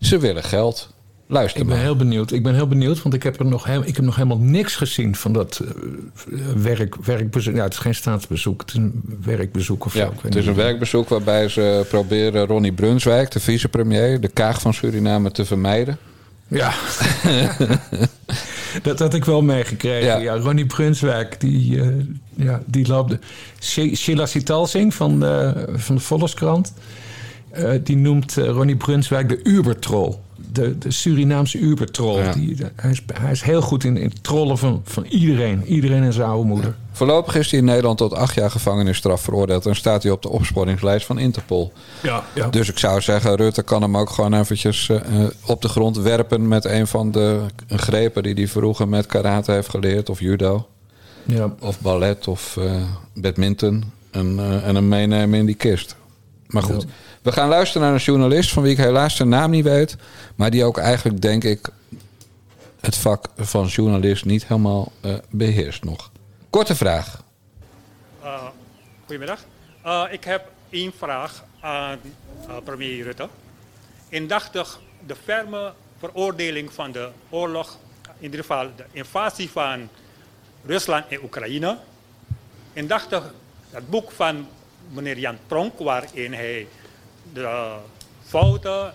[0.00, 0.96] Ze willen geld.
[1.30, 1.84] Luister Ik ben maar.
[1.84, 2.30] heel benieuwd.
[2.32, 4.76] Ik ben heel benieuwd, want ik heb, er nog, he- ik heb nog helemaal niks
[4.76, 7.54] gezien van dat eh, werk, werkbezoek.
[7.54, 9.98] Ja, het is geen staatsbezoek, het is een werkbezoek of zo.
[9.98, 14.60] Ja, weet het is een werkbezoek waarbij ze proberen Ronnie Brunswijk, de vicepremier, de kaag
[14.60, 15.98] van Suriname te vermijden.
[16.48, 16.72] Ja,
[18.82, 20.06] dat had ik wel meegekregen.
[20.06, 20.16] Ja.
[20.16, 20.36] Ja.
[20.38, 21.86] Ronnie Brunswijk, die, eh,
[22.34, 23.16] ja, die loopt.
[23.60, 26.72] She- Sheila Sitalsing van de, van de Volkskrant.
[27.50, 30.14] eh, die noemt eh, Ronnie Brunswijk de Ubertroll.
[30.52, 32.22] De, de Surinaamse Ubertroll.
[32.22, 32.32] Ja.
[32.32, 35.64] Die, de- hij, is, hij is heel goed in, in het trollen van, van iedereen.
[35.64, 36.74] Iedereen en zijn oude moeder.
[36.92, 40.28] Voorlopig is hij in Nederland tot acht jaar gevangenisstraf veroordeeld en staat hij op de
[40.28, 41.72] opsporingslijst van Interpol.
[42.02, 42.48] Ja, ja.
[42.48, 45.00] Dus ik zou zeggen, Rutte kan hem ook gewoon eventjes eh,
[45.46, 49.68] op de grond werpen met een van de grepen die hij vroeger met karate heeft
[49.68, 50.66] geleerd, of judo,
[51.24, 51.54] ja.
[51.60, 52.72] of ballet, of eh,
[53.14, 55.96] badminton, en, eh, en hem meenemen in die kist.
[56.46, 56.88] Maar goed, Ja.
[57.22, 59.96] We gaan luisteren naar een journalist van wie ik helaas zijn naam niet weet,
[60.34, 61.68] maar die ook eigenlijk, denk ik,
[62.80, 66.10] het vak van journalist niet helemaal eh, beheerst nog.
[66.50, 67.22] Korte vraag.
[68.22, 68.42] Uh,
[69.00, 69.44] goedemiddag.
[69.86, 71.98] Uh, ik heb één vraag aan
[72.64, 73.28] premier Rutte.
[74.08, 77.76] indachtig de ferme veroordeling van de oorlog,
[78.18, 79.88] in ieder geval de invasie van
[80.66, 81.78] Rusland in Oekraïne.
[82.72, 83.32] Indachtig
[83.70, 84.48] het boek van
[84.88, 86.66] meneer Jan Pronk, waarin hij
[87.32, 87.76] de
[88.24, 88.94] fouten,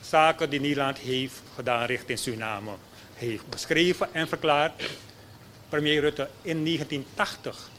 [0.00, 2.70] zaken die Nederland heeft gedaan richting Suriname,
[3.14, 4.90] heeft beschreven en verklaard.
[5.68, 7.70] Premier Rutte in 1980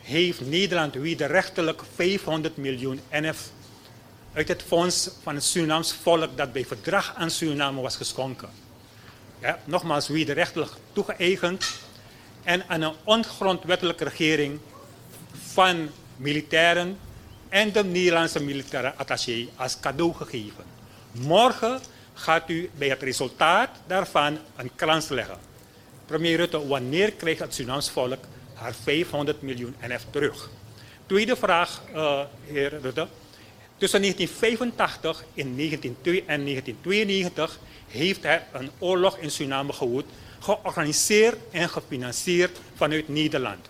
[0.00, 3.50] heeft Nederland wederrechtelijk 500 miljoen NF
[4.32, 8.48] uit het fonds van het Surinaams volk dat bij verdrag aan Suriname was geschonken.
[9.40, 11.72] Ja, nogmaals, wederrechtelijk toegeëigend
[12.42, 14.58] en aan een ongrondwettelijke regering
[15.52, 16.98] van militairen
[17.54, 20.64] en de Nederlandse militaire attaché als cadeau gegeven.
[21.12, 21.80] Morgen
[22.14, 25.38] gaat u bij het resultaat daarvan een krans leggen.
[26.06, 30.50] Premier Rutte, wanneer krijgt het Surinaams volk haar 500 miljoen NF terug?
[31.06, 33.06] Tweede vraag, uh, heer Rutte.
[33.76, 40.04] Tussen 1985 en 1992 heeft hij een oorlog in Suriname gewoed,
[40.40, 43.68] georganiseerd en gefinancierd vanuit Nederland.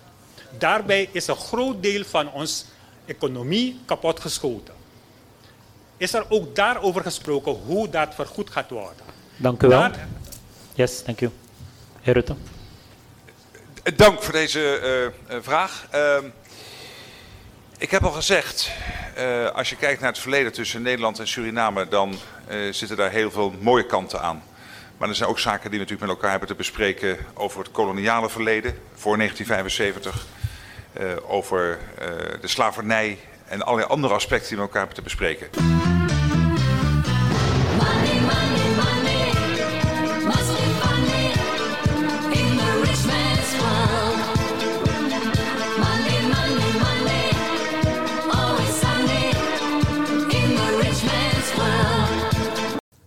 [0.59, 2.65] Daarbij is een groot deel van onze
[3.07, 4.75] economie kapotgeschoten.
[5.97, 9.05] Is er ook daarover gesproken hoe dat vergoed gaat worden?
[9.37, 9.81] Dank u wel.
[9.81, 10.09] Daar...
[10.75, 11.31] Yes, dank u.
[12.01, 12.35] Heer Rutte.
[13.97, 15.87] Dank voor deze uh, vraag.
[15.95, 16.17] Uh,
[17.79, 18.71] ik heb al gezegd,
[19.19, 22.15] uh, als je kijkt naar het verleden tussen Nederland en Suriname, dan
[22.51, 24.43] uh, zitten daar heel veel mooie kanten aan.
[24.97, 27.71] Maar er zijn ook zaken die we natuurlijk met elkaar hebben te bespreken over het
[27.71, 30.44] koloniale verleden voor 1975, uh,
[31.27, 31.79] over
[32.41, 35.49] de slavernij en allerlei andere aspecten die we met elkaar hebben te bespreken.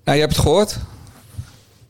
[0.07, 0.77] Nou, je hebt het gehoord.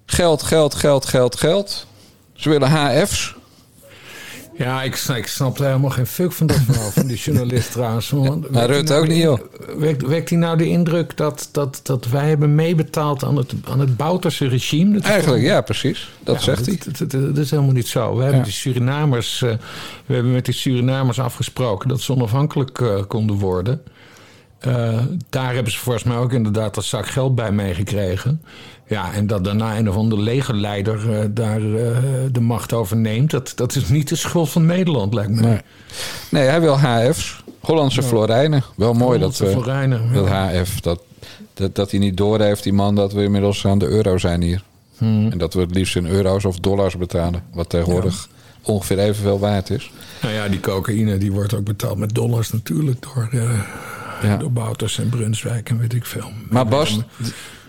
[0.05, 1.85] Geld, geld, geld, geld, geld.
[2.33, 3.36] Ze willen HF's.
[4.57, 8.09] Ja, ik, ik snap er helemaal geen fuck van dat verhaal van die journalist trouwens.
[8.09, 9.39] Want Rutte nou ook niet, joh.
[9.77, 13.79] Wekt, wekt hij nou de indruk dat, dat, dat wij hebben meebetaald aan het, aan
[13.79, 14.93] het Bouterse regime?
[14.93, 16.09] Dat Eigenlijk, ja, precies.
[16.23, 16.79] Dat zegt hij.
[16.97, 18.15] Dat, dat, is helemaal niet zo.
[18.15, 19.53] We hebben, Surinamers, uh,
[20.05, 23.81] we hebben met die Surinamers afgesproken dat ze onafhankelijk uh, konden worden.
[24.67, 28.41] Uh, daar hebben ze volgens mij ook inderdaad een zak geld bij meegekregen.
[28.87, 31.97] Ja, en dat daarna een of andere legerleider uh, daar uh,
[32.31, 33.31] de macht over neemt...
[33.31, 35.41] Dat, dat is niet de schuld van Nederland, lijkt me.
[35.41, 35.61] Nee,
[36.29, 37.43] nee hij wil HF's.
[37.59, 38.07] Hollandse ja.
[38.07, 38.63] florijnen.
[38.75, 40.79] Wel mooi Hollandse dat, florijnen, dat HF.
[40.79, 41.01] Dat,
[41.53, 44.63] dat, dat hij niet doorheeft, die man, dat we inmiddels aan de euro zijn hier.
[44.97, 45.31] Hmm.
[45.31, 47.43] En dat we het liefst in euro's of dollars betalen.
[47.53, 48.71] Wat tegenwoordig ja.
[48.71, 49.91] ongeveer evenveel waard is.
[50.21, 53.29] Nou ja, die cocaïne die wordt ook betaald met dollars natuurlijk door...
[54.21, 54.37] Ja.
[54.37, 56.31] Door Bouters en Brunswijk en weet ik veel.
[56.49, 56.99] Maar Bas,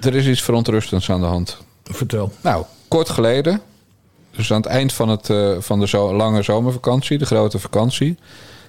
[0.00, 1.58] er is iets verontrustends aan de hand.
[1.84, 2.32] Vertel.
[2.40, 3.60] Nou, kort geleden,
[4.30, 8.18] dus aan het eind van, het, uh, van de zo lange zomervakantie, de grote vakantie,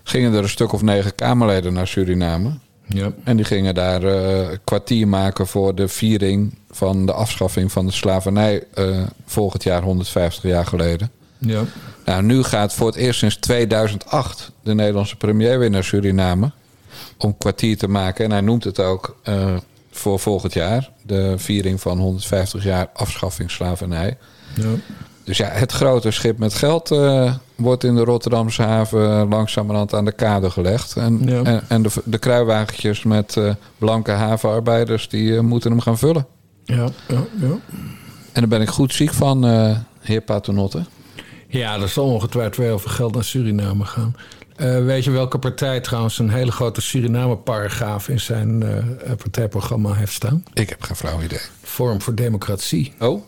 [0.04, 2.52] gingen er een stuk of negen Kamerleden naar Suriname.
[2.86, 3.12] Ja.
[3.24, 7.92] En die gingen daar uh, kwartier maken voor de viering van de afschaffing van de
[7.92, 11.12] slavernij uh, volgend jaar 150 jaar geleden.
[11.38, 11.63] Ja.
[12.06, 16.52] Nou, nu gaat voor het eerst sinds 2008 de Nederlandse premier weer naar Suriname
[17.18, 18.26] om kwartier te maken.
[18.26, 19.56] En hij noemt het ook uh,
[19.92, 20.90] voor volgend jaar.
[21.04, 24.18] De viering van 150 jaar afschaffing slavernij.
[24.56, 24.70] Ja.
[25.24, 30.06] Dus ja, het grote schip met geld uh, wordt in de Rotterdamse haven langzamerhand aan
[30.06, 30.96] de kade gelegd.
[30.96, 31.44] En, ja.
[31.44, 36.28] en, en, de, de kruiwagentjes met uh, blanke havenarbeiders, die moeten hem gaan vullen.
[36.64, 37.58] Ja, ja, ja.
[38.32, 39.46] En daar ben ik goed ziek van,
[40.00, 40.84] heer Paternotte.
[41.48, 44.16] Ja, er zal ongetwijfeld wel veel geld naar Suriname gaan.
[44.62, 50.13] Uh, weet je welke partij trouwens een hele grote Suriname-paragraaf in zijn uh, partijprogramma heeft
[50.13, 50.43] staan?
[50.54, 51.39] Ik heb geen flauw idee.
[51.63, 52.93] Vorm voor Democratie.
[53.00, 53.24] Oh,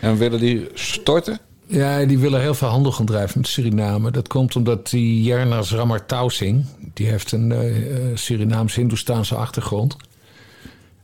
[0.00, 1.38] en willen die storten?
[1.66, 4.10] Ja, die willen heel veel handel gaan drijven met Suriname.
[4.10, 6.64] Dat komt omdat die Jernas Ramartausing,
[6.94, 9.96] die heeft een uh, Surinaams-Hindoestaanse achtergrond.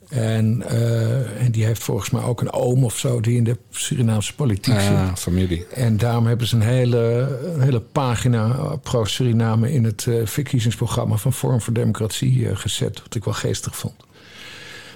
[0.08, 3.58] En, uh, en die heeft volgens mij ook een oom of zo die in de
[3.70, 4.90] Surinaamse politiek zit.
[4.90, 5.66] Ah, familie.
[5.66, 11.32] En daarom hebben ze een hele, een hele pagina pro-Suriname in het uh, verkiezingsprogramma van
[11.32, 13.02] Forum voor Democratie uh, gezet.
[13.02, 13.94] Wat ik wel geestig vond.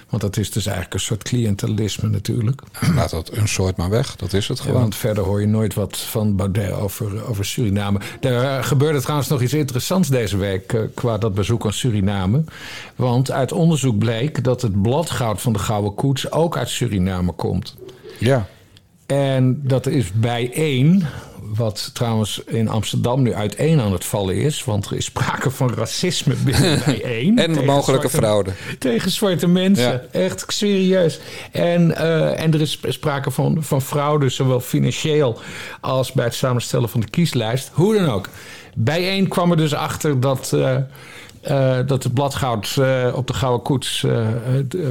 [0.09, 2.61] Want dat is dus eigenlijk een soort cliëntelisme natuurlijk.
[2.95, 4.75] Laat dat een soort maar weg, dat is het gewoon.
[4.75, 7.99] Ja, want verder hoor je nooit wat van Baudet over, over Suriname.
[8.21, 12.43] Er gebeurde trouwens nog iets interessants deze week uh, qua dat bezoek aan Suriname.
[12.95, 17.75] Want uit onderzoek bleek dat het bladgoud van de Gouden Koets ook uit Suriname komt.
[18.19, 18.47] Ja.
[19.11, 21.05] En dat is bijeen,
[21.55, 24.63] wat trouwens in Amsterdam nu uiteen aan het vallen is.
[24.63, 27.37] Want er is sprake van racisme binnen bijeen.
[27.37, 28.51] En mogelijke fraude.
[28.79, 29.91] Tegen zwarte mensen.
[29.91, 30.19] Ja.
[30.19, 31.19] Echt serieus.
[31.51, 35.39] En, eh, en er is sprake van, van fraude, zowel financieel
[35.81, 37.69] als bij het samenstellen van de kieslijst.
[37.73, 38.29] Hoe dan ook.
[38.75, 40.75] Bijeen kwam er dus achter dat, eh,
[41.41, 44.27] eh, dat het bladgoud eh, op de Gouden Koets eh,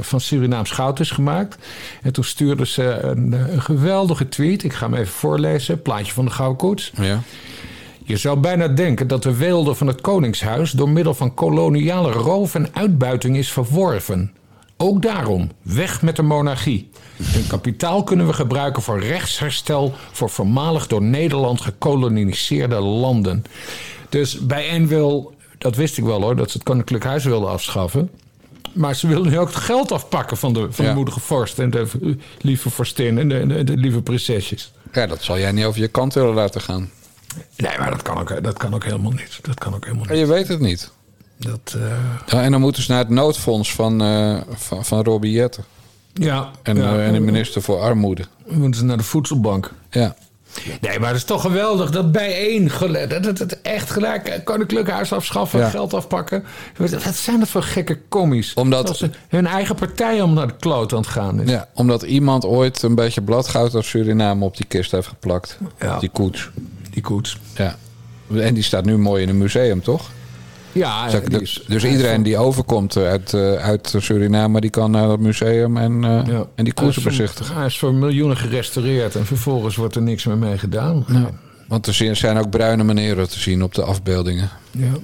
[0.01, 1.57] van Surinaams goud is gemaakt.
[2.01, 4.63] En toen stuurden ze een, een geweldige tweet.
[4.63, 5.81] Ik ga hem even voorlezen.
[5.81, 6.91] Plaatje van de Gouden Koets.
[6.95, 7.19] Ja.
[8.03, 12.55] Je zou bijna denken dat de weelde van het Koningshuis door middel van koloniale roof
[12.55, 14.31] en uitbuiting is verworven.
[14.77, 16.89] Ook daarom, weg met de monarchie.
[17.23, 23.43] Hun kapitaal kunnen we gebruiken voor rechtsherstel voor voormalig door Nederland gekoloniseerde landen.
[24.09, 28.09] Dus bijeen wil, dat wist ik wel hoor, dat ze het Koninklijk Huis wilden afschaffen.
[28.73, 30.91] Maar ze willen nu ook het geld afpakken van de, van Ja.
[30.91, 31.87] de moedige vorst en de
[32.41, 34.71] lieve vorstin en de, de, de lieve prinsesjes.
[34.93, 36.89] ja, dat zal jij niet over je kant willen laten gaan.
[37.57, 39.39] Nee, maar dat kan ook, dat kan ook helemaal niet.
[39.41, 40.25] Dat kan ook helemaal Maar niet.
[40.27, 40.91] je weet het niet.
[41.37, 41.81] Dat, eh,
[42.25, 45.63] Ja, en dan moeten ze naar het noodfonds van, eh van, van Robbie Jetten.
[46.13, 48.25] ja, En, ja, eh, en de minister voor Armoede.
[48.47, 49.71] dan moeten ze naar de voedselbank.
[49.89, 50.15] Ja.
[50.81, 52.71] Nee, maar het is toch geweldig dat bijeen
[53.07, 55.69] dat het, echt gelijk koninklijk huis afschaffen, Ja.
[55.69, 56.43] geld afpakken.
[56.77, 58.53] Wat zijn dat voor gekke commies?
[58.53, 61.49] Omdat- Dat ze hun eigen partij om naar de kloot aan het gaan is.
[61.49, 65.57] ja, omdat iemand ooit een beetje bladgoud uit Suriname op die kist heeft geplakt.
[65.79, 65.99] Ja.
[65.99, 66.49] Die koets.
[66.91, 67.37] Die koets.
[67.55, 67.75] Ja.
[68.33, 70.09] En die staat nu mooi in een museum, toch?
[70.71, 75.09] Ja, die dus is- dus iedereen die overkomt uit, eh, uit Suriname, die kan naar
[75.09, 76.45] het museum en, eh, ja.
[76.55, 77.55] en die voor- bezichtigen.
[77.55, 81.05] Hij is voor miljoenen gerestaureerd en vervolgens wordt er niks meer mee gedaan.
[81.07, 81.29] Ja,
[81.67, 84.49] Want er zijn- ook bruine meneren te zien op de afbeeldingen.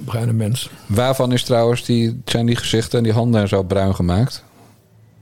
[0.04, 0.70] bruine mensen.
[0.86, 4.44] Waarvan is trouwens die, zijn die gezichten en die handen en zo bruin gemaakt?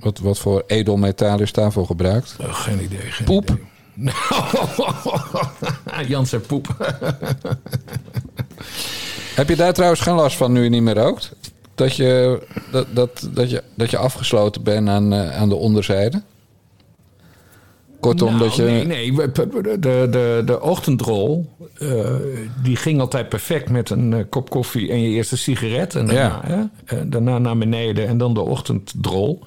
[0.00, 2.37] Wat, wat voor edelmetaal is daarvoor gebruikt?
[2.40, 3.00] Oh, geen idee.
[3.00, 3.50] Geen Poep.
[3.50, 4.12] idee.
[6.09, 6.66] Jans en poep.
[9.35, 11.33] Heb je daar trouwens geen last van nu je niet meer rookt?
[11.75, 16.23] Dat je, dat, dat, dat je, dat je afgesloten bent aan, eh, aan de onderzijde?
[18.01, 18.62] Kortom, Nou, dat je...
[18.62, 19.12] Nee, nee.
[19.12, 19.79] De,
[20.11, 22.14] de, de ochtendrol, eh,
[22.62, 25.94] die ging altijd perfect met een eh, kop koffie en je eerste sigaret.
[25.94, 29.40] En daarna, hè, eh, daarna naar beneden en dan de ochtenddrol.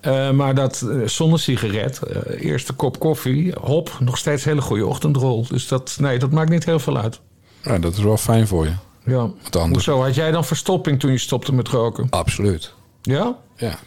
[0.00, 2.00] Eh, maar dat eh, zonder sigaret,
[2.38, 5.46] eerste kop koffie, hop, nog steeds hele goede ochtendrol.
[5.48, 7.20] Dus dat, nee, dat maakt niet heel veel uit.
[7.62, 8.72] Ja, dat is wel fijn voor je.
[9.04, 9.30] Ja.
[9.68, 12.06] Hoezo, had jij dan verstopping toen je stopte met roken?
[12.10, 12.72] Absoluut.
[13.02, 13.36] Ja?
[13.56, 13.78] Ja.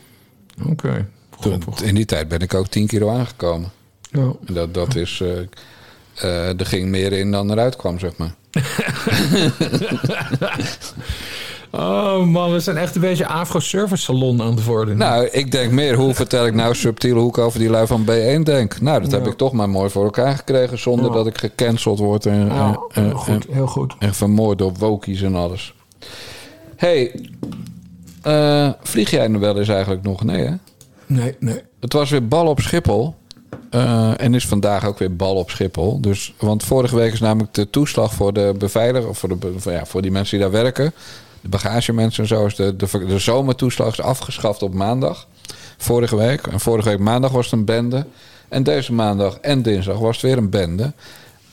[0.65, 1.07] Oké.
[1.39, 3.71] Toen, in die tijd ben ik ook 10 kilo aangekomen.
[4.11, 4.31] Ja.
[4.45, 5.21] En Dat, dat is...
[5.21, 5.39] eh,
[6.15, 8.35] eh, er ging meer in dan eruit kwam, zeg maar.
[11.75, 14.97] Oh man, we zijn echt een beetje afro-service salon aan het worden.
[14.97, 18.01] Nou, ik denk meer, hoe vertel ik nou subtiel hoe ik over die lui van
[18.03, 18.81] B1 denk?
[18.81, 19.31] Nou, dat heb Ja.
[19.31, 20.79] ik toch maar mooi voor elkaar gekregen...
[20.79, 21.13] zonder Ja.
[21.13, 23.95] dat ik gecanceld word en, Ja, en, heel en, goed, heel goed.
[23.99, 25.73] en vermoord door wokies en alles.
[26.75, 27.29] hey,
[28.21, 30.23] eh, vlieg jij nu wel eens eigenlijk nog?
[30.23, 30.53] Nee, hè?
[31.05, 31.61] Nee, nee.
[31.79, 33.15] Het was weer bal op Schiphol.
[33.69, 36.01] Eh, en is vandaag ook weer bal op Schiphol.
[36.01, 39.09] Dus, want vorige week is namelijk de toeslag voor de beveiliger...
[39.09, 40.93] of voor, de, ja, voor die mensen die daar werken...
[41.43, 42.45] de bagagemensen en zo...
[42.45, 45.27] is de, de, de zomertoeslag is afgeschaft op maandag.
[45.77, 46.47] Vorige week.
[46.47, 48.05] En vorige week maandag was het een bende.
[48.49, 50.93] En deze maandag en dinsdag was het weer een bende.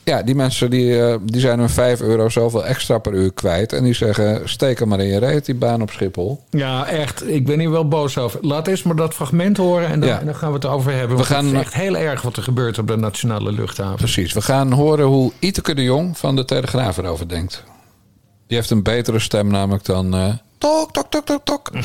[0.05, 3.72] Ja, die mensen die, eh, die zijn hun 5 euro zoveel extra per uur kwijt.
[3.72, 6.40] En die zeggen, steek hem maar in je reet, die baan op Schiphol.
[6.50, 7.29] Ja, echt.
[7.29, 8.38] Ik ben hier wel boos over.
[8.46, 10.18] Laat eerst maar dat fragment horen en dan, Ja.
[10.20, 11.16] en dan gaan we het over hebben.
[11.16, 13.96] We gaan- het is echt heel erg wat er gebeurt op de nationale luchthaven.
[13.96, 14.33] Precies.
[14.33, 17.64] We gaan horen hoe Iteke de Jong van de Telegraaf erover denkt.
[18.51, 20.15] Die heeft een betere stem namelijk dan...
[20.15, 21.71] eh tok, tok, tok, tok, tok.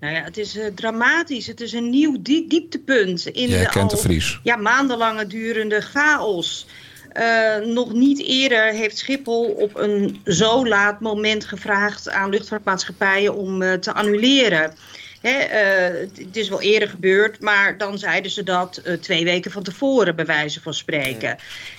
[0.00, 1.46] Nou ja, het is eh, dramatisch.
[1.46, 4.40] Het is een nieuw die- dieptepunt in Jij de kent de al Vries.
[4.42, 6.66] ja, maandenlange durende chaos.
[7.12, 13.62] Eh, nog niet eerder heeft Schiphol op een zo laat moment gevraagd aan luchtvaartmaatschappijen om
[13.62, 14.74] eh, te annuleren.
[15.20, 19.50] Hè, eh, het is wel eerder gebeurd, maar dan zeiden ze dat eh, twee weken
[19.50, 21.36] van tevoren, bij wijze van spreken.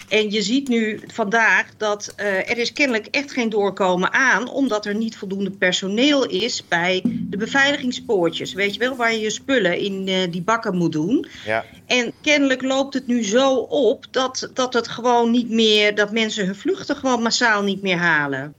[0.10, 4.86] En je ziet nu vandaag dat eh, er is kennelijk echt geen doorkomen aan, omdat
[4.86, 8.54] er niet voldoende personeel is bij de beveiligingspoortjes.
[8.54, 11.28] Weet je wel, waar je je spullen in eh, die bakken moet doen.
[11.46, 11.66] Ja.
[11.86, 16.46] En kennelijk loopt het nu zo op dat, dat het gewoon niet meer, dat mensen
[16.46, 18.54] hun vluchten gewoon massaal niet meer halen.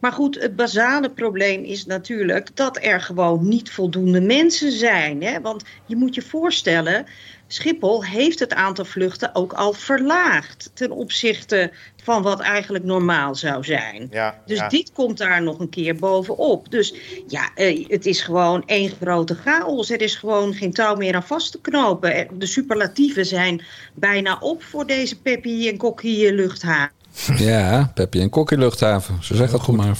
[0.00, 5.22] Maar goed, het basale probleem is natuurlijk dat er gewoon niet voldoende mensen zijn.
[5.22, 5.40] Hè?
[5.40, 7.06] Want je moet je voorstellen,
[7.48, 13.64] Schiphol heeft het aantal vluchten ook al verlaagd ten opzichte van wat eigenlijk normaal zou
[13.64, 14.08] zijn.
[14.10, 14.68] Ja, Dus ja.
[14.68, 16.70] dit komt daar nog een keer bovenop.
[16.70, 16.94] Dus
[17.26, 19.90] ja, eh, het is gewoon één grote chaos.
[19.90, 22.28] Er is gewoon geen touw meer aan vast te knopen.
[22.38, 23.62] De superlatieven zijn
[23.94, 26.94] bijna op voor deze Peppi en Kokkie luchthaven.
[27.36, 29.18] Ja, Peppi en Kokkie luchthaven.
[29.22, 29.96] Ze zeggen het toch maar.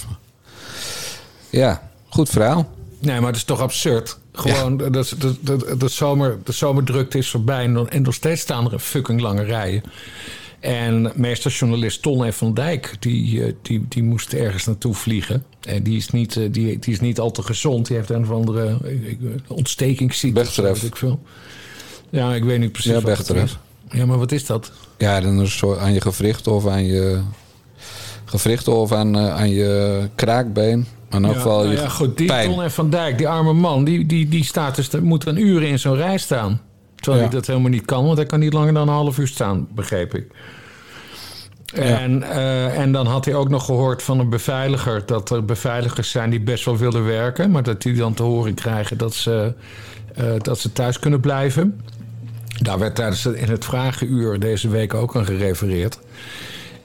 [1.50, 2.75] Ja, goed verhaal.
[3.06, 4.18] Nee, maar het is toch absurd.
[4.32, 8.72] Gewoon, de, de, de, de, zomer, de zomerdrukte is voorbij en, en nog steeds staan
[8.72, 9.82] er fucking lange rijen.
[10.60, 12.36] En meesterjournalist Ton F.
[12.36, 15.44] van Dijk, die, eh, die, die moest ergens naartoe vliegen.
[15.60, 17.86] En die is niet, eh, die, die is niet al te gezond.
[17.86, 20.62] Die heeft een of andere eh, ontstekingsziekte.
[20.62, 21.20] weet ik veel.
[22.10, 23.44] Ja, ik weet niet precies Ja, wat het Bechterew.
[23.44, 23.58] is.
[23.90, 24.72] Ja, maar wat is dat?
[24.98, 27.20] Ja, dan is zo aan je gewricht of aan je
[28.24, 30.86] gewricht of aan, aan je kraakbeen.
[31.20, 32.54] Maar in elk ja, geval nou je ja, goed, die pijn.
[32.54, 32.74] Ton F.
[32.74, 35.78] van Dijk, die arme man, die, die, die staat dus, er moet een uur in
[35.78, 36.60] zo'n rij staan.
[36.94, 37.28] Terwijl Ja.
[37.28, 39.68] hij dat helemaal niet kan, want hij kan niet langer dan een half uur staan,
[39.74, 40.26] begreep ik.
[41.74, 46.10] En, eh, en dan had hij ook nog gehoord van een beveiliger dat er beveiligers
[46.10, 49.52] zijn die best wel willen werken, maar dat die dan te horen krijgen dat ze,
[50.14, 51.80] eh, dat ze thuis kunnen blijven.
[52.62, 55.98] Daar werd tijdens het, in het vragenuur deze week ook aan gerefereerd.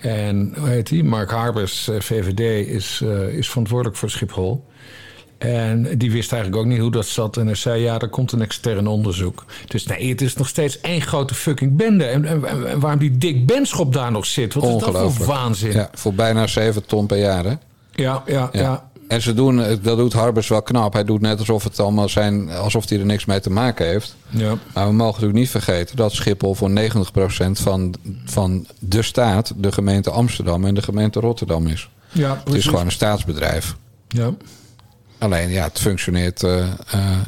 [0.01, 1.03] En hoe heet die?
[1.03, 4.63] Mark Harbers, eh, VVD, is, eh, is verantwoordelijk voor Schiphol.
[5.37, 7.37] En die wist eigenlijk ook niet hoe dat zat.
[7.37, 9.45] En hij zei, ja, er komt een extern onderzoek.
[9.67, 12.05] Dus nee, het is nog steeds één grote fucking bende.
[12.05, 15.71] En, en, en waarom die Dick Benschop daar nog zit, wat is dat voor waanzin?
[15.71, 17.49] Ja, voor bijna 7 ton per jaar, hè?
[17.49, 17.57] ja,
[17.95, 18.23] ja.
[18.25, 18.49] Ja.
[18.51, 18.90] ja.
[19.11, 20.93] En ze doen, dat doet Harbers wel knap.
[20.93, 24.15] Hij doet net alsof het allemaal zijn, alsof hij er niks mee te maken heeft.
[24.29, 24.57] Ja.
[24.73, 26.73] Maar we mogen natuurlijk niet vergeten dat Schiphol voor 90%
[27.51, 27.93] van,
[28.25, 31.89] van de staat, de gemeente Amsterdam en de gemeente Rotterdam is.
[32.11, 33.75] Ja, Het is gewoon een staatsbedrijf.
[34.07, 34.29] Ja.
[35.17, 36.67] Alleen ja, het functioneert eh, eh,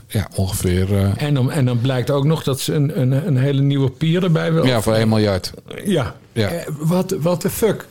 [0.08, 3.38] ja, ongeveer eh, En, dan, en dan blijkt ook nog dat ze een, een, een
[3.38, 4.66] hele nieuwe pier erbij wil.
[4.66, 5.54] ja, voor 1 miljard.
[5.86, 6.16] Ja.
[6.32, 6.48] Ja.
[6.48, 7.86] Eh, Wat what the fuck?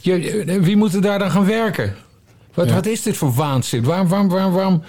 [0.00, 1.94] Je, eh, wie moet er daar dan gaan werken?
[2.54, 2.74] Wat, Ja.
[2.74, 3.84] wat is dit voor waanzin?
[3.84, 4.82] Waarom, waarom, waarom, waarom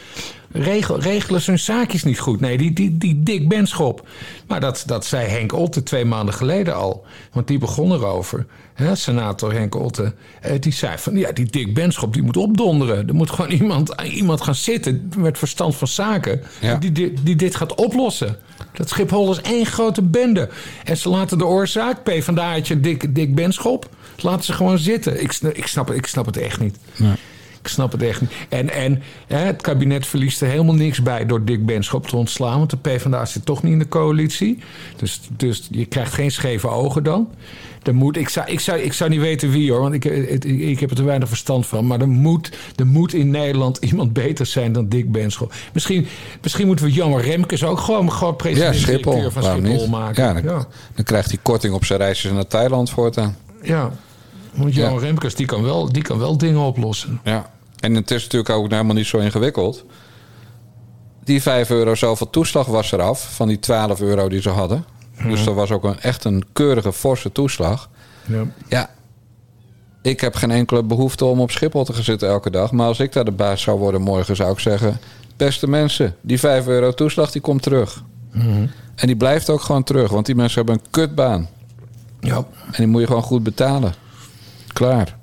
[0.52, 2.40] regel, regelen ze hun zaakjes niet goed?
[2.40, 4.08] Nee, die, die, die Dick Benschop.
[4.48, 7.06] Maar dat, dat zei Henk Otte twee maanden geleden al.
[7.32, 8.46] Want die begon erover.
[8.74, 10.14] Hè, senator Henk Otte.
[10.42, 13.08] Eh, die zei van, ja, die Dick Benschop die moet opdonderen.
[13.08, 16.42] Er moet gewoon iemand, iemand gaan zitten met verstand van zaken...
[16.62, 16.76] Ja.
[16.76, 18.38] Die, die, die dit gaat oplossen.
[18.74, 20.50] Dat Schiphol is één grote bende.
[20.84, 23.90] En ze laten de oorzaak, P vandaar je Dick, Dick Benschop...
[24.18, 25.22] laten ze gewoon zitten.
[25.22, 26.78] Ik, ik, snap, ik snap het echt niet.
[27.66, 28.32] Ik snap het echt niet.
[28.50, 32.58] En, en hè, het kabinet verliest er helemaal niks bij door Dick Benschop te ontslaan.
[32.58, 34.60] Want de PvdA zit toch niet in de coalitie.
[34.96, 37.30] Dus, dus je krijgt geen scheve ogen dan.
[37.84, 40.44] Er moet, ik, zou, ik, zou, ik zou niet weten wie hoor, want ik, ik,
[40.44, 41.88] ik heb er te weinig verstand van.
[41.88, 45.54] Maar er moet, er moet in Nederland iemand beter zijn dan Dick Benschop.
[45.74, 46.08] Misschien,
[46.42, 49.30] misschien moeten we Jan Remkes ook gewoon, gewoon Ja, Schiphol.
[49.30, 49.90] van Schiphol niet?
[49.90, 50.24] maken.
[50.24, 50.66] Ja, dan, ja.
[50.96, 53.36] dan krijgt hij korting op zijn reisjes naar Thailand voortaan.
[53.62, 53.92] ja.
[54.54, 55.00] Want Jan Ja.
[55.00, 57.20] Remkes die kan, wel, die kan wel dingen oplossen.
[57.24, 57.52] Ja.
[57.86, 59.84] En het is natuurlijk ook helemaal niet zo ingewikkeld.
[61.24, 64.86] Die 5 euro zoveel toeslag was eraf van die 12 euro die ze hadden.
[65.28, 67.90] Dus dat was ook een, echt een keurige, forse toeslag.
[68.26, 68.46] Ja.
[68.68, 68.90] Ja,
[70.02, 72.72] ik heb geen enkele behoefte om op Schiphol te gaan zitten elke dag.
[72.72, 75.00] Maar als ik daar de baas zou worden morgen, zou ik zeggen...
[75.38, 78.04] beste mensen, die 5 euro toeslag die komt terug.
[78.96, 81.50] En die blijft ook gewoon terug, want die mensen hebben een kutbaan.
[82.20, 82.36] ja.
[82.66, 83.94] En die moet je gewoon goed betalen.
[84.74, 85.18] Klaar.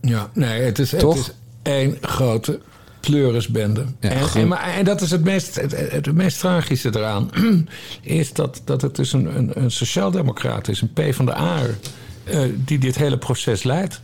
[0.00, 1.16] Ja, nee, het is, het Toch?
[1.16, 1.32] is
[1.68, 2.60] één grote
[3.00, 3.84] pleurisbende.
[4.00, 5.54] Ja, en, maar, en dat is het meest,
[5.90, 7.30] het, meest tragische eraan.
[8.02, 11.58] is dat, dat het dus een, een, een sociaaldemocraat is, een P van de A,
[12.24, 14.00] uh, die dit hele proces leidt.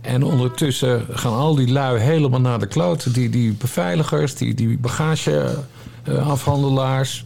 [0.00, 3.12] En ondertussen gaan al die lui helemaal naar de kloten.
[3.12, 7.24] Die, die beveiligers, die, die bagageafhandelaars,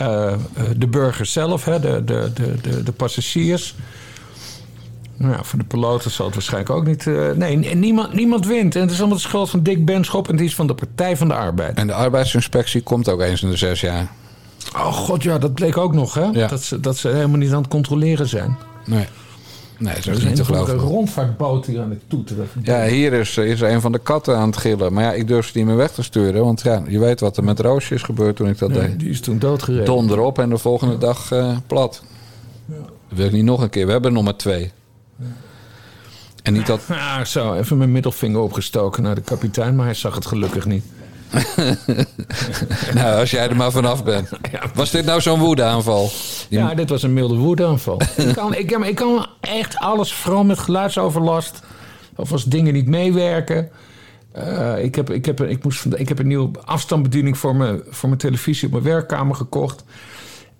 [0.00, 0.32] uh,
[0.76, 3.74] de burgers zelf, hè, de, de, de, de, de passagiers.
[5.20, 7.06] Nou, ja, voor de piloten zal het waarschijnlijk ook niet.
[7.06, 8.74] Uh, nee, niemand, niemand wint.
[8.74, 11.16] En het is allemaal de schuld van Dick Benschop en die is van de Partij
[11.16, 11.76] van de Arbeid.
[11.76, 14.10] En de arbeidsinspectie komt ook eens in de zes jaar.
[14.76, 16.24] Oh god, ja, dat bleek ook nog, hè?
[16.32, 16.46] Ja.
[16.46, 18.56] Dat, ze, dat ze helemaal niet aan het controleren zijn.
[18.86, 19.06] Nee.
[19.78, 20.76] Nee, dat is Er niet te is een geloven.
[20.78, 22.48] rondvaartboot hier aan het toeteren.
[22.62, 24.92] Ja, hier is, is een van de katten aan het gillen.
[24.92, 26.44] Maar ja, ik durf ze niet meer weg te sturen.
[26.44, 28.98] Want ja, je weet wat er met Roosje is gebeurd toen ik dat Nee, deed.
[28.98, 29.84] die is toen doodgereden.
[29.84, 32.02] Donder op en de volgende dag uh, plat.
[32.66, 32.78] Dat
[33.08, 33.86] wil ik niet nog een keer.
[33.86, 34.70] We hebben er nog maar twee.
[36.42, 36.82] En niet dat...
[36.88, 40.84] Ja, zo, even mijn middelvinger opgestoken naar de kapitein, maar hij zag het gelukkig niet.
[42.94, 44.30] nou, als jij er maar vanaf bent.
[44.74, 46.10] Was dit nou zo'n woedeaanval?
[46.48, 48.00] Ja, dit was een milde woedeaanval.
[48.16, 51.60] ik, kan, ik, ik kan echt alles, vooral met geluidsoverlast.
[52.16, 53.70] Of als dingen niet meewerken.
[54.32, 58.08] Eh, ik, heb, ik, heb, ik, moest, ik heb een nieuwe afstandsbediening voor mijn, voor
[58.08, 59.84] mijn televisie op mijn werkkamer gekocht.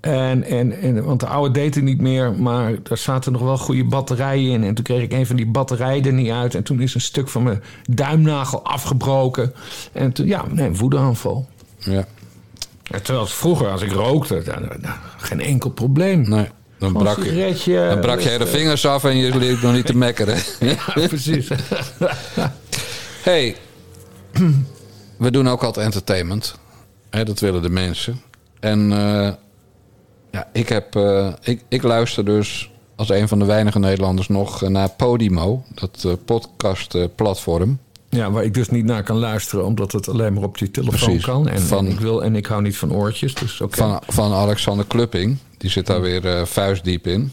[0.00, 3.58] En, en, en, want de oude deed het niet meer, maar daar zaten nog wel
[3.58, 4.64] goede batterijen in.
[4.64, 6.54] En toen kreeg ik een van die batterijen er niet uit.
[6.54, 9.54] En toen is een stuk van mijn duimnagel afgebroken.
[9.92, 11.48] En toen, ja, nee, een woedeaanval.
[11.78, 12.06] Ja.
[12.90, 16.28] En terwijl het vroeger, als ik rookte, dan, dan- geen enkel probleem.
[16.28, 16.48] Nee.
[16.78, 19.86] Dan Gewoon brak, sigaretje, dan brak jij de vingers af en je leert nog niet
[19.86, 20.38] te mekkeren.
[20.94, 21.48] Ja, precies.
[23.22, 23.56] hey,
[25.16, 26.54] we doen ook altijd entertainment.
[27.10, 28.20] Dat willen de mensen.
[28.60, 29.32] En eh,
[30.30, 34.62] ja, ik, heb, eh, ik, ik luister dus als een van de weinige Nederlanders nog
[34.62, 35.64] eh, naar Podimo.
[35.74, 37.78] Dat eh, podcastplatform.
[38.08, 40.98] Ja, waar ik dus niet naar kan luisteren, omdat het alleen maar op je telefoon
[40.98, 41.24] Precies.
[41.24, 41.48] kan.
[41.48, 43.60] En, Van- en ik wil, en ik hou niet van oortjes, dus.
[43.68, 45.36] Van, van Alexander Klupping.
[45.56, 47.32] Die zit daar weer vuistdiep in.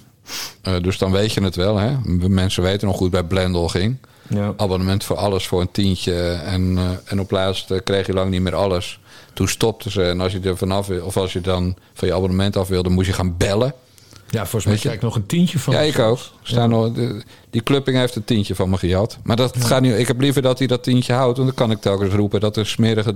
[0.82, 1.78] Dus dan weet je het wel.
[1.78, 1.98] Hè?
[2.28, 3.98] Mensen weten nog het bij Blendel ging.
[4.30, 4.54] Ja.
[4.58, 6.32] Abonnement voor alles voor een tientje.
[6.32, 9.00] En, en op laatst kreeg je lang niet meer alles.
[9.38, 10.04] Toen stopten ze.
[10.04, 12.90] En als je er vanaf wil, of als je dan van je abonnement af wilde,
[12.90, 13.74] moest je gaan bellen.
[14.30, 15.74] Ja, volgens mij krijg ik nog een tientje van.
[15.74, 16.20] Ja, ik ook.
[16.42, 19.18] Staan nog, de- die Klupping heeft een tientje van me gehad.
[19.24, 21.38] Maar dat gaat nu, ik heb liever dat hij dat tientje houdt.
[21.38, 23.16] Want dan kan ik telkens roepen dat er een smerige,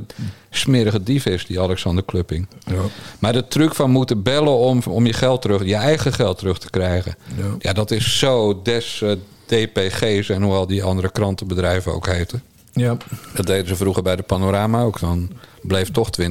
[0.50, 2.48] smerige dief is, die Alexander Klupping.
[2.66, 2.76] Ja.
[3.20, 6.60] Maar de truc van moeten bellen om, om je geld terug, je eigen geld terug
[6.60, 7.16] te krijgen.
[7.38, 7.44] Ja.
[7.60, 9.12] Ja, dat is zo des eh,
[9.46, 12.44] DPG's en hoe al die andere krantenbedrijven ook heten.
[12.74, 12.98] Ja.
[13.36, 15.00] Dat deden ze vroeger bij de Panorama ook.
[15.00, 15.30] Dan
[15.62, 16.24] bleef toch 20%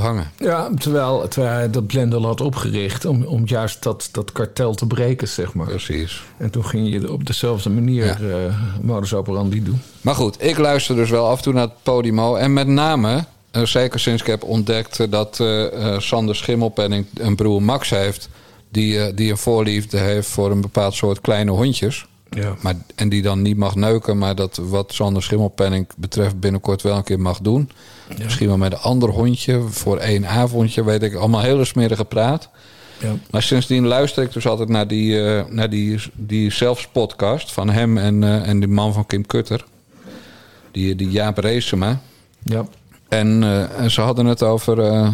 [0.00, 0.30] hangen.
[0.38, 4.86] ja, terwijl, terwijl hij dat Blendel had opgericht om, om juist dat, dat kartel te
[4.86, 5.66] breken, zeg maar.
[5.66, 6.22] Precies.
[6.36, 8.16] En toen ging je op dezelfde manier Ja.
[8.46, 9.80] eh modus operandi doen.
[10.00, 12.34] Maar goed, ik luister dus wel af en toe naar het Podimo.
[12.34, 17.62] En met name, eh, zeker sinds ik heb ontdekt dat eh, Sander Schimmelpenning een broer
[17.62, 18.28] Max heeft.
[18.70, 22.06] Die, die een voorliefde heeft voor een bepaald soort kleine hondjes.
[22.30, 22.54] Ja.
[22.60, 26.96] Maar, en die dan niet mag neuken, maar dat wat Sander Schimmelpenning betreft binnenkort wel
[26.96, 27.70] een keer mag doen.
[28.22, 31.14] Misschien wel met een ander hondje voor één avondje, weet ik.
[31.14, 32.48] Allemaal hele smerige praat.
[32.98, 33.14] Ja.
[33.30, 37.98] Maar sindsdien luister ik dus altijd naar die, eh naar die, die zelfs-podcast van hem
[37.98, 39.64] en, eh, en die man van Kim Kutter.
[40.70, 42.00] Die, die Jaap Reesema.
[42.42, 42.66] Ja.
[43.08, 45.12] En, eh, en ze hadden het over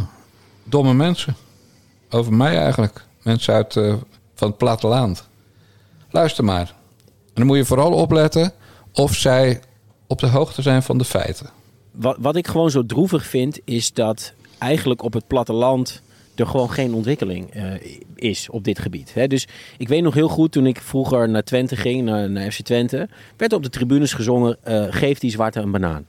[0.64, 1.36] domme mensen.
[2.10, 3.04] Over mij eigenlijk.
[3.22, 3.72] Mensen uit,
[4.34, 5.28] van het platteland.
[6.10, 6.74] Luister maar.
[7.34, 8.52] En dan moet je vooral opletten
[8.92, 9.60] of zij
[10.06, 11.50] op de hoogte zijn van de feiten.
[11.90, 16.02] Wat, wat ik gewoon zo droevig vind, is dat eigenlijk op het platteland
[16.34, 17.64] er gewoon geen ontwikkeling eh,
[18.14, 19.12] is op dit gebied.
[19.28, 22.60] Dus ik weet nog heel goed, toen ik vroeger naar Twente ging, naar, naar FC
[22.60, 26.06] Twente, werd op de tribunes gezongen, eh, geef die zwarte een banaan.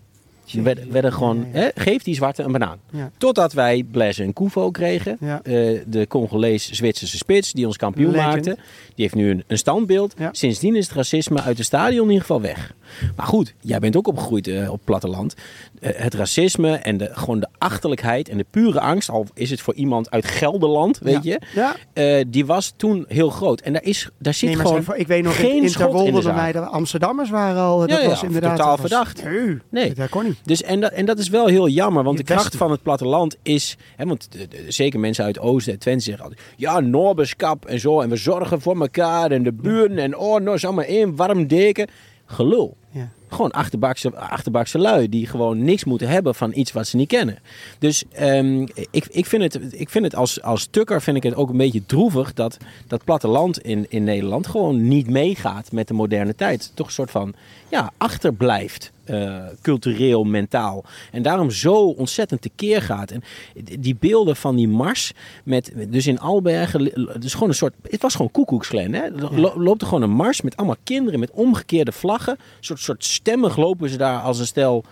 [0.53, 2.77] Er werden, werden gewoon, hè, geef die zwarte een banaan.
[3.17, 5.17] Totdat wij Blaise en Koufo kregen.
[5.19, 5.41] Eh,
[5.87, 8.27] de Congolees-Zwitserse spits die ons kampioen Legend.
[8.33, 8.49] maakte.
[8.95, 10.13] Die heeft nu een, een standbeeld.
[10.31, 12.73] Sindsdien is het racisme uit het stadion in ieder geval weg.
[13.15, 15.33] Maar goed, jij bent ook opgegroeid eh, op het platteland.
[15.81, 19.61] Eh, het racisme en de, gewoon de achterlijkheid en de pure angst, al is het
[19.61, 23.61] voor iemand uit Gelderland, weet je, die was toen heel groot.
[23.61, 25.71] En daar, is, daar zit Nee, gewoon zeg, ik weet nog, geen in, in in
[25.71, 26.21] Terwolde
[26.51, 28.55] de Amsterdammers waren al, dat Ja, ja, was inderdaad...
[28.57, 29.23] totaal was- verdacht.
[29.23, 29.93] Nee, Nee.
[29.93, 30.34] dat kon niet.
[30.43, 33.35] Dus en, dat, en dat is wel heel jammer, want de kracht van het platteland
[33.41, 33.77] is...
[33.95, 36.41] Hè, want de- de- zeker mensen uit Oosten en Twente zeggen altijd...
[36.55, 39.97] Ja, Norbeskap en zo, en we zorgen voor elkaar en de buren...
[39.97, 41.87] en oh, nou is allemaal één warm deken.
[42.25, 42.77] Gelul.
[42.91, 43.09] Ja.
[43.27, 47.37] Gewoon achterbakse, achterbakse lui die gewoon niks moeten hebben van iets wat ze niet kennen.
[47.79, 48.61] Dus ehm,
[48.91, 51.57] ik, ik vind het, ik vind het als, als tukker vind ik het ook een
[51.57, 52.57] beetje droevig dat
[52.87, 56.71] dat platteland in, in Nederland gewoon niet meegaat met de moderne tijd.
[56.73, 57.33] Toch een soort van
[57.75, 58.93] ja, achterblijft.
[59.05, 60.83] eh, cultureel, mentaal.
[61.11, 63.11] En daarom zo ontzettend tekeer gaat.
[63.11, 63.21] En
[63.79, 65.11] die beelden van die mars,
[65.43, 66.83] met, dus in Albergen,
[67.19, 68.93] dus gewoon een soort, het was gewoon koekoeksglen.
[68.93, 69.01] Hè?
[69.01, 72.33] Er lo- loopt er gewoon een mars met allemaal kinderen met omgekeerde vlaggen.
[72.33, 74.83] Een soort, soort stemmig lopen ze daar als een stel,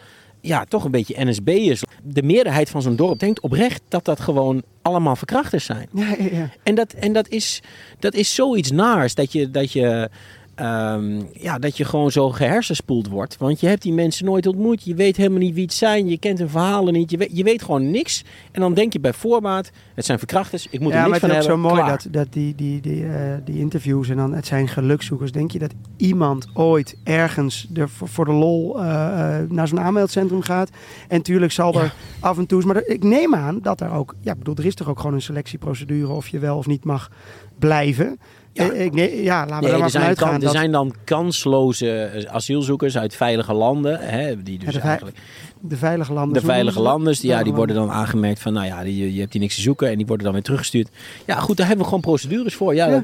[0.42, 1.82] ja, toch een beetje NSB'ers.
[2.04, 5.90] De meerderheid van zo'n dorp denkt oprecht dat dat gewoon allemaal verkrachters zijn.
[5.94, 6.50] Ja, ja, ja.
[6.64, 7.62] En dat, en dat, is,
[8.00, 10.10] dat is zoiets naars dat je, dat je,
[10.56, 13.38] ehm, ja, dat je gewoon zo gehersenspoeld wordt.
[13.38, 14.84] Want je hebt die mensen nooit ontmoet.
[14.84, 16.08] Je weet helemaal niet wie het zijn.
[16.10, 17.12] Je kent hun verhalen niet.
[17.12, 18.24] Je weet, je weet gewoon niks.
[18.52, 20.68] En dan denk je bij voorbaat, het zijn verkrachters.
[20.70, 21.72] Ik moet ja, er maar niks het is van ook zo hebben.
[21.72, 22.04] mooi Klaar.
[22.04, 25.32] dat, dat die, die, die, eh, die interviews en dan het zijn gelukzoekers.
[25.32, 29.80] Denk je dat iemand ooit ergens er voor, voor de lol eh, eh, naar zo'n
[29.80, 30.70] aanmeldcentrum gaat?
[31.08, 32.64] En tuurlijk zal er af en toe...
[32.66, 34.16] Maar er- ik neem aan dat er ook...
[34.22, 36.84] Ja, ik bedoel, er is toch ook gewoon een selectieprocedure of je wel of niet
[36.84, 37.12] mag
[37.60, 38.20] blijven.
[38.54, 38.72] Ja.
[38.72, 40.52] Eh, ik, nee, ja, laten we Nee, er maar zijn vanuit gaan er dat...
[40.52, 44.00] zijn dan kansloze eh, asielzoekers uit veilige landen.
[44.00, 45.18] Hè, die dus Ja, de, vei- eigenlijk
[45.60, 46.34] de veilige landen.
[46.42, 49.34] De veilige landers, die, ja, die worden dan aangemerkt van, nou ja, die, je hebt
[49.34, 50.90] hier niks te zoeken en die worden dan weer teruggestuurd.
[51.26, 52.76] Ja, goed, daar hebben we gewoon procedures voor.
[52.76, 53.04] Ja, oké,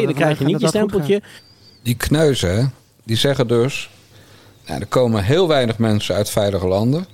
[0.00, 1.22] we dan krijg je niet je stempeltje.
[1.82, 2.64] Die kneuzen, hè,
[3.04, 3.90] die zeggen dus
[4.66, 7.06] Nou, er komen heel weinig mensen uit veilige landen.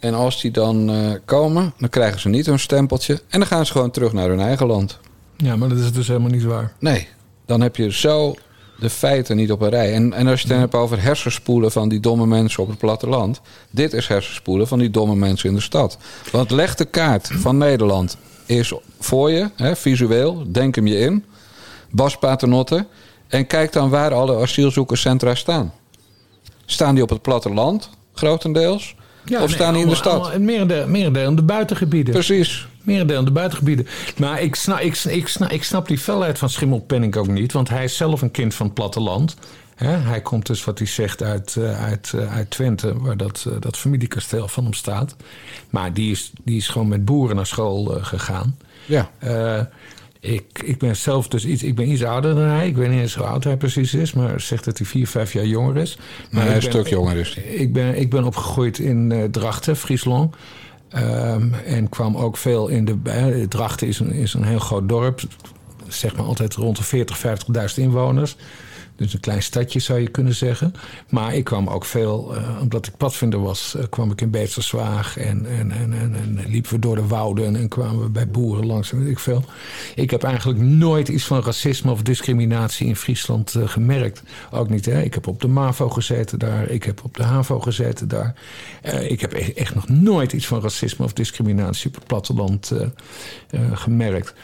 [0.00, 3.12] En als die dan eh, komen, dan krijgen ze niet hun stempeltje.
[3.28, 4.98] En dan gaan ze gewoon terug naar hun eigen land.
[5.42, 6.72] Ja, maar dat is dus helemaal niet waar.
[6.78, 7.08] Nee,
[7.46, 8.34] dan heb je zo
[8.78, 9.94] de feiten niet op een rij.
[9.94, 12.78] En, en als je het dan hebt over hersenspoelen van die domme mensen op het
[12.78, 13.40] platteland.
[13.70, 15.98] Dit is hersenspoelen van die domme mensen in de stad.
[16.30, 18.16] Want leg de kaart van Nederland
[18.46, 21.24] is voor je, hè, visueel, denk hem je in.
[21.90, 22.86] Bas Paternotte.
[23.28, 25.72] En kijk dan waar alle asielzoekerscentra staan.
[26.64, 28.94] Staan die op het platteland, grotendeels?
[29.40, 30.38] of staan die in de stad?
[30.38, 32.14] Merendeel, merendeel in de buitengebieden.
[32.14, 32.66] Precies.
[32.82, 33.86] Merendeel in de buitengebieden.
[34.16, 37.52] Maar ik snap, ik, ik, snap, ik snap die felheid van Schimmelpenning ook niet.
[37.52, 39.36] Want hij is zelf een kind van het platteland.
[39.84, 43.54] Hij komt dus, wat hij zegt, uit, eh, uit, eh, uit Twente, waar dat, eh,
[43.60, 45.16] dat familiekasteel van hem staat.
[45.70, 48.56] Maar die is, die is gewoon met boeren naar school gegaan.
[48.86, 49.10] Ja.
[50.20, 52.66] Ik, ik ben zelf dus iets, ik ben iets ouder dan hij.
[52.66, 55.32] Ik weet niet eens hoe oud hij precies is, maar zegt dat hij vier, vijf
[55.32, 55.98] jaar jonger is.
[56.30, 59.76] Maar hij is een stuk jonger is Ik ben, ik ben opgegroeid in uh, Drachten,
[59.76, 60.34] Friesland.
[60.96, 62.96] Um, en kwam ook veel in de.
[63.04, 65.20] Uh, Drachten is een, is een heel groot dorp.
[65.88, 68.36] Zeg maar altijd rond de 40, 50.000 inwoners.
[68.96, 70.74] Dus een klein stadje zou je kunnen zeggen.
[71.08, 75.16] Maar ik kwam ook veel, uh, omdat ik padvinder was, uh, kwam ik in Beesterswaag
[75.16, 78.28] en, en, en, en, en, liepen we door de wouden en, en kwamen we bij
[78.28, 79.44] boeren langs en weet ik veel.
[79.94, 84.22] Ik heb eigenlijk nooit iets van racisme of discriminatie in Friesland uh, gemerkt.
[84.50, 85.02] Ook niet, hè.
[85.02, 88.34] Ik heb op de MAVO gezeten daar, ik heb op de HAVO gezeten daar.
[89.08, 92.72] ik heb e-, echt nog nooit iets van racisme of discriminatie op het platteland
[93.72, 94.34] gemerkt.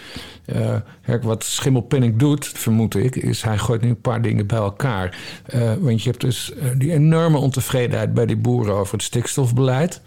[1.23, 5.19] wat Schimmelpenning doet, vermoed ik, is hij gooit nu een paar dingen bij elkaar.
[5.55, 10.01] Uh, want je hebt dus uh, die enorme ontevredenheid bij die boeren over het stikstofbeleid.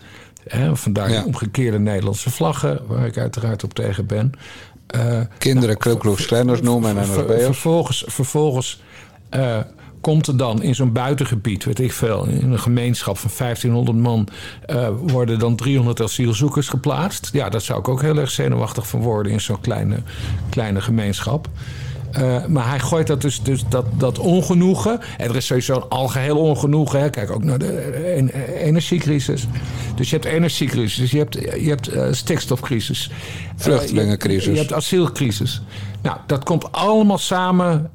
[0.48, 1.20] Hè, vandaar ja.
[1.20, 4.32] de omgekeerde Nederlandse vlaggen, waar ik uiteraard op tegen ben.
[4.96, 6.30] Uh, Kinderen nou, Klukloos
[6.62, 7.44] noemen en NSB'ers.
[7.44, 8.82] Vervolgens, vervolgens
[10.02, 14.28] komt er dan in zo'n buitengebied, weet ik veel, in een gemeenschap van 1500 man,
[14.70, 17.30] uh, worden dan 300 asielzoekers geplaatst.
[17.34, 19.98] Ja, daar zou ik ook heel erg zenuwachtig van worden in zo'n kleine,
[20.50, 21.48] kleine gemeenschap.
[22.20, 25.00] Uh, maar hij gooit dat dus, dus dat, dat ongenoegen.
[25.18, 27.00] En er is sowieso een algeheel ongenoegen.
[27.00, 27.10] Hè.
[27.10, 29.48] Kijk ook naar de energiecrisis.
[29.96, 33.12] Dus je hebt energiecrisis, je hebt, je hebt uh, stikstofcrisis.
[33.56, 34.46] Vluchtelingencrisis.
[34.46, 35.62] Je, je, hebt asielcrisis.
[36.02, 37.92] Nou, dat komt allemaal samen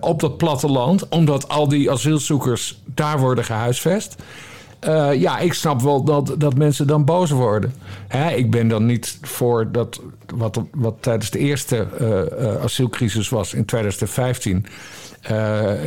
[0.00, 1.08] op dat platteland.
[1.08, 4.16] Omdat al die asielzoekers daar worden gehuisvest.
[4.88, 7.74] Uh, ja, ik snap wel dat, dat mensen dan boos worden.
[8.08, 10.00] Hè, ik ben dan niet voor dat
[10.34, 14.66] wat, wat tijdens de eerste uh, uh, asielcrisis was in 2015.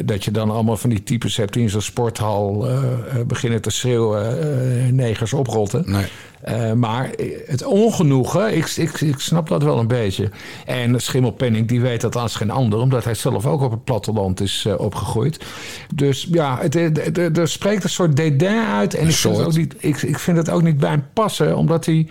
[0.05, 2.67] dat je dan allemaal van die types hebt die in zo'n sporthal
[3.27, 5.83] beginnen te schreeuwen: negers oprotten.
[5.91, 6.05] Nee.
[6.49, 7.09] Uh, maar
[7.45, 10.29] het ongenoegen, ik, ik, ik snap dat wel een beetje.
[10.65, 14.41] En Schimmelpenning, die weet dat als geen ander, omdat hij zelf ook op het platteland
[14.41, 15.45] is uh, opgegroeid.
[15.95, 16.61] Dus ja,
[17.33, 18.93] er spreekt een soort dédain uit.
[18.93, 21.85] En ik vind, ook niet, ik, ik vind het ook niet bij hem passen, omdat
[21.85, 22.07] hij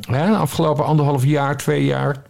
[0.00, 2.22] hè, de afgelopen anderhalf jaar, twee jaar.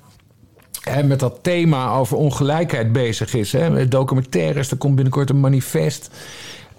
[0.84, 3.52] En met dat thema over ongelijkheid bezig is.
[3.52, 6.10] Hè, met documentaires, er komt binnenkort een manifest.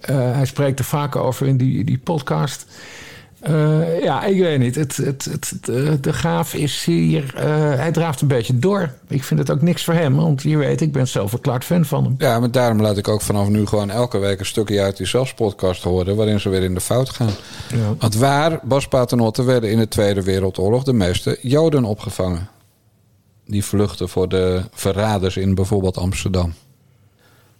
[0.09, 2.65] Uh, hij spreekt er vaak over in die, die podcast.
[3.49, 4.75] Uh, ja, ik weet niet.
[4.75, 7.33] Het, het, het, de, de graaf is hier.
[7.35, 7.41] Uh,
[7.75, 8.93] hij draaft een beetje door.
[9.07, 10.15] Ik vind het ook niks voor hem.
[10.15, 12.15] Want je weet, ik ben zelf verklaard fan van hem.
[12.17, 15.07] Ja, maar daarom laat ik ook vanaf nu gewoon elke week een stukje uit die
[15.07, 16.15] zelfspodcast horen.
[16.15, 17.31] waarin ze weer in de fout gaan.
[17.69, 17.95] Ja.
[17.99, 22.49] Want waar, Bas Paternotte, werden in de Tweede Wereldoorlog de meeste Joden opgevangen?
[23.45, 26.53] Die vluchten voor de verraders in bijvoorbeeld Amsterdam.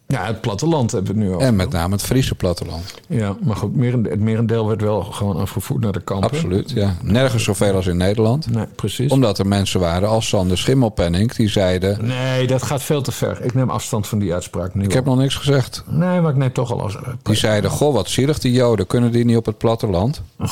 [0.08, 1.42] Ja, het platteland hebben we het nu al.
[1.42, 2.94] En met name het Friese platteland.
[3.08, 3.76] Ja, maar goed,
[4.10, 6.30] het merendeel werd wel gewoon afgevoerd naar de kampen.
[6.30, 6.96] Absoluut, ja.
[7.02, 8.52] Nergens zoveel als in Nederland.
[8.52, 9.12] Nee, precies.
[9.12, 12.06] Omdat er mensen waren als Sander Schimmelpenning die zeiden...
[12.06, 13.44] Nee, dat gaat veel te ver.
[13.44, 15.84] Ik neem afstand van die uitspraak nu Ik heb nog niks gezegd.
[15.88, 16.98] Nee, maar ik neem toch al als...
[17.24, 18.88] Die zeiden, goh, wat zielig die joden.
[18.88, 20.22] Kunnen die niet op het platteland?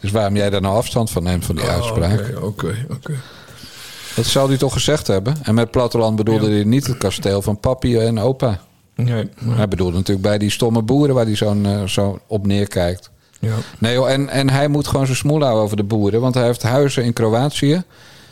[0.00, 2.20] dus waarom jij daar nou afstand van neemt van die oh, uitspraak?
[2.20, 3.14] Oké, oké, oké.
[4.16, 5.36] Dat zou hij toch gezegd hebben?
[5.42, 6.52] En met platteland bedoelde ja.
[6.52, 8.60] hij niet het kasteel van papi en opa.
[8.94, 9.56] Nee, maar...
[9.56, 13.10] Hij bedoelde natuurlijk bij die stomme boeren waar hij zo, uh, zo op neerkijkt.
[13.40, 13.54] Ja.
[13.78, 16.20] Nee joh, en, en hij moet gewoon zijn smoel houden over de boeren.
[16.20, 17.82] Want hij heeft huizen in Kroatië.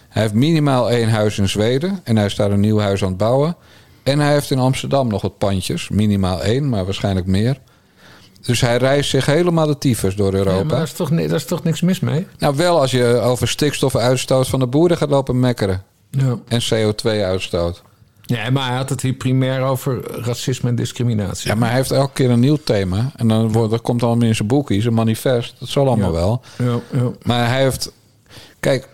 [0.09, 2.01] Hij heeft minimaal één huis in Zweden.
[2.05, 3.57] En hij is daar een nieuw huis aan het bouwen.
[4.03, 5.89] En hij heeft in Amsterdam nog wat pandjes.
[5.89, 7.61] Minimaal één, maar waarschijnlijk meer.
[8.45, 10.57] Dus hij reist zich helemaal de tyfus door Europa.
[10.57, 12.27] Ja, maar daar is, toch, daar is toch niks mis mee?
[12.39, 15.83] Nou, wel als je over stikstofuitstoot van de boeren gaat lopen mekkeren.
[16.11, 16.39] Ja.
[16.49, 17.83] En CO2-uitstoot.
[18.23, 21.49] Ja, maar hij had het hier primair over racisme en discriminatie.
[21.51, 23.11] Ja, maar hij heeft elke keer een nieuw thema.
[23.17, 25.55] En dan wordt, dat komt allemaal in zijn boekje, zijn manifest.
[25.59, 26.19] Dat zal allemaal ja.
[26.19, 26.43] wel.
[26.59, 27.11] Ja, ja.
[27.23, 27.93] Maar hij heeft...
[28.61, 28.89] Kijk,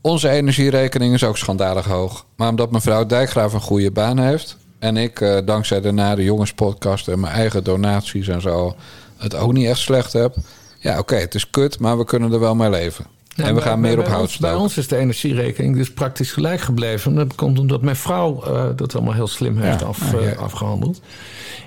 [0.00, 2.24] onze energierekening is ook schandalig hoog.
[2.36, 4.56] Maar omdat mevrouw Dijkgraaf een goede baan heeft...
[4.82, 8.74] en ik, eh, dankzij de Nare Jongens podcast en mijn eigen donaties en zo,
[9.16, 10.34] het ook niet echt slecht heb.
[10.78, 13.04] Ja, oké, het is kut, maar we kunnen er wel mee leven.
[13.34, 15.92] Ja, en we gaan bij- meer op hout ons- Bij ons is de energierekening dus
[15.92, 17.14] praktisch gelijk gebleven.
[17.14, 20.32] Dat komt omdat mijn vrouw eh, dat allemaal heel slim heeft Ja, af, ja, eh,
[20.32, 20.38] ja.
[20.38, 21.00] afgehandeld.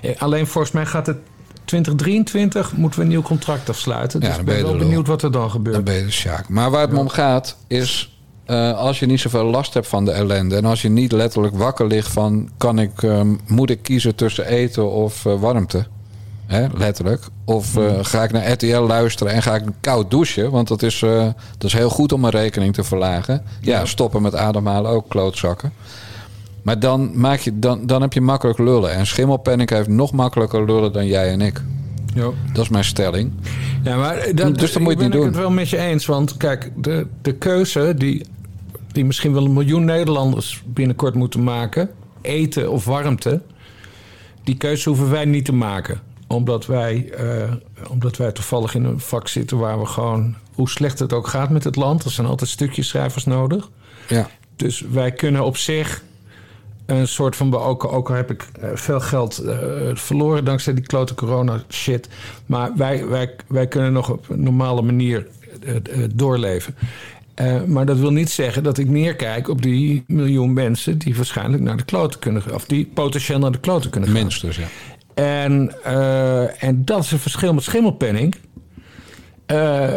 [0.02, 1.16] Eh, alleen volgens mij gaat het
[1.64, 4.20] 2023 moeten we een nieuw contract afsluiten.
[4.20, 5.74] Ja, Dus dan ik ben ben wel benieuwd wat er dan gebeurt.
[5.76, 6.48] Dan ben je de Sjaak.
[6.48, 8.15] Maar waar het me om gaat is...
[8.46, 10.56] eh, als je niet zoveel last hebt van de ellende...
[10.56, 12.48] en als je niet letterlijk wakker ligt van...
[12.56, 15.86] Kan ik, eh, moet ik kiezen tussen eten of eh, warmte?
[16.46, 17.24] Hè, letterlijk.
[17.44, 20.50] Of eh, ga ik naar RTL luisteren en ga ik koud douchen?
[20.50, 20.98] Want dat is,
[21.58, 23.42] dat is heel goed om een rekening te verlagen.
[23.60, 25.72] Ja, stoppen met ademhalen ook klootzakken.
[26.62, 28.92] Maar dan, maak je, dan, dan heb je makkelijk lullen.
[28.92, 31.62] En Schimmelpenninck heeft nog makkelijker lullen dan jij en ik.
[32.14, 32.30] Ja.
[32.52, 33.32] Dat is mijn stelling.
[33.82, 35.26] Ja, maar dat, Dus dat moet je ben niet ik doen.
[35.28, 36.06] het wel met je eens.
[36.06, 38.26] Want kijk, de, de keuze die,
[38.96, 41.90] die misschien wel een miljoen Nederlanders binnenkort moeten maken...
[42.20, 43.40] eten of warmte...
[44.44, 46.00] die keuze hoeven wij niet te maken.
[46.26, 47.52] Omdat wij, eh,
[47.90, 50.34] omdat wij toevallig in een vak zitten waar we gewoon...
[50.54, 52.04] hoe slecht het ook gaat met het land...
[52.04, 53.70] er zijn altijd stukjeschrijvers nodig.
[54.08, 54.28] Ja.
[54.56, 56.02] Dus wij kunnen op zich
[56.86, 57.54] een soort van...
[57.54, 59.58] Ook, ook al heb ik eh, veel geld eh,
[59.94, 62.08] verloren dankzij die klote corona shit.
[62.46, 65.26] Maar wij, wij, wij kunnen nog op een normale manier
[65.62, 66.74] eh, eh, doorleven.
[67.36, 70.98] Eh, maar dat wil niet zeggen dat ik neerkijk op die miljoen mensen...
[70.98, 72.54] die waarschijnlijk naar de kloten kunnen gaan.
[72.54, 74.18] Of die potentieel naar de kloten kunnen gaan.
[74.18, 74.66] Minstens, ja.
[75.14, 78.34] En, eh, en dat is een verschil met Schimmelpenning.
[79.46, 79.88] eh,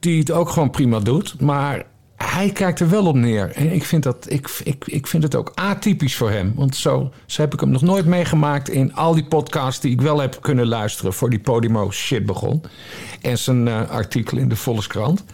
[0.00, 1.40] die het ook gewoon prima doet.
[1.40, 1.84] Maar
[2.18, 3.50] hij kijkt er wel op neer.
[3.54, 6.52] En ik vind, dat, ik, ik, ik vind het ook atypisch voor hem.
[6.56, 8.68] Want zo, zo heb ik hem nog nooit meegemaakt...
[8.68, 11.12] in al die podcasts die ik wel heb kunnen luisteren...
[11.12, 12.62] voor die Podimo shit begon.
[13.20, 15.24] En zijn eh, artikel in de Volkskrant.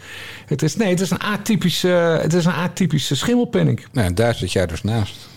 [0.47, 3.87] Het is, nee, het is een atypische, het is een atypische Schimmelpenning.
[3.93, 5.29] Nou, daar zit jij dus naast.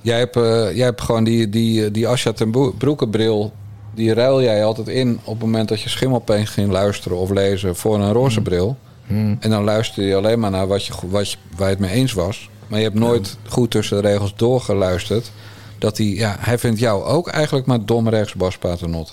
[0.00, 3.52] Jij hebt, eh, jij hebt gewoon die, die, die Asja ten Broe- Broekenbril...
[3.94, 7.18] die ruil jij altijd in op het moment dat je schimmelpeen ging luisteren...
[7.18, 8.76] of lezen voor een roze bril.
[9.08, 11.90] En dan luister je alleen maar naar wat je, wat je, waar je het mee
[11.90, 12.48] eens was.
[12.66, 15.30] Maar je hebt nooit goed tussen de regels doorgeluisterd...
[15.78, 19.12] dat hij, ja, hij vindt jou ook eigenlijk maar dom rechts, Bas Paternotte.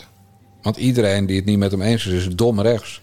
[0.61, 3.01] Want iedereen die het niet met hem eens is, is dom rechts.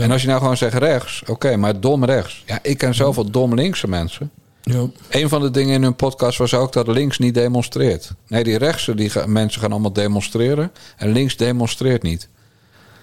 [0.00, 2.42] En als je nou gewoon zegt rechts, oké, maar dom rechts.
[2.46, 4.30] Ja, ik ken zoveel dom linkse mensen...
[4.70, 4.86] Ja.
[5.08, 8.12] Een van de dingen in hun podcast was ook dat links niet demonstreert.
[8.28, 10.72] Nee, die rechtse die mensen gaan allemaal demonstreren.
[10.96, 12.28] En links demonstreert niet.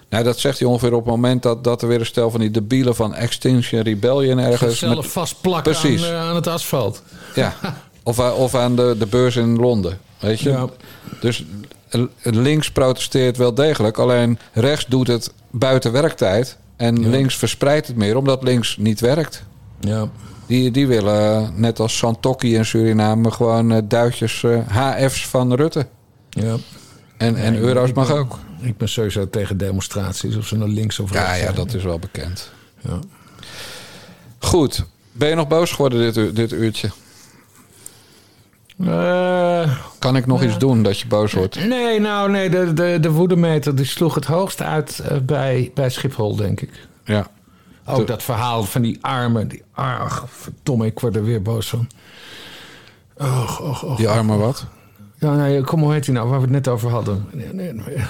[0.09, 2.39] Nou, dat zegt hij ongeveer op het moment dat, dat er weer een stel van
[2.39, 4.79] die debielen van Extinction Rebellion ergens.
[4.79, 6.07] Zelf vastplakken aan, Precies.
[6.09, 7.01] eh, aan het asfalt.
[7.35, 7.53] Ja.
[8.05, 9.97] Of, a- of aan de, de beurs in Londen.
[10.19, 10.49] Weet je?
[10.49, 10.67] Ja.
[11.21, 11.43] Dus
[12.21, 13.97] links protesteert wel degelijk.
[13.97, 16.57] Alleen rechts doet het buiten werktijd.
[16.75, 19.43] En links verspreidt het meer omdat links niet werkt.
[19.79, 20.07] Ja.
[20.47, 25.53] Die, die willen, eh, net als Santokki in Suriname, gewoon eh, duitjes eh, HF's van
[25.53, 25.87] Rutte.
[26.29, 26.55] Ja.
[27.17, 28.39] En, en euro's mag ook.
[28.63, 31.55] Ik ben sowieso tegen demonstraties, of ze naar links of rechts Ja, ja, zijn.
[31.55, 32.51] dat is wel bekend.
[32.81, 32.99] Ja.
[34.39, 34.85] Goed.
[35.11, 36.89] Ben je nog boos geworden dit, dit uurtje?
[38.79, 41.65] Eh, Kan ik nog iets doen dat je boos wordt?
[41.67, 45.89] nee, nou nee, de, de, de woedemeter die sloeg het hoogst uit eh, bij, bij
[45.89, 46.87] Schiphol, denk ik.
[47.05, 47.27] Ja.
[47.85, 49.47] Ook dat verhaal van die armen.
[49.47, 51.87] Die, ach, verdomme, ik word er weer boos van.
[53.17, 53.97] Och, och, och.
[53.97, 54.65] Die arme wat?
[55.23, 57.25] Ja, kom, hoe heet hij nou, waar we het net over hadden?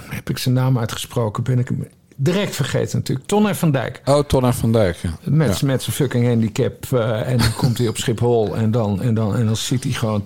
[0.09, 3.27] Heb ik zijn naam uitgesproken, ben ik hem direct vergeten natuurlijk.
[3.27, 4.01] Ton van Dijk.
[4.05, 4.95] Oh, Tonner van Dijk.
[4.95, 5.09] Ja.
[5.23, 5.65] Met, Ja.
[5.67, 6.85] met zijn fucking handicap.
[6.91, 8.55] eh, en dan komt hij op Schiphol.
[8.55, 10.25] En dan, en dan, en dan ziet hij gewoon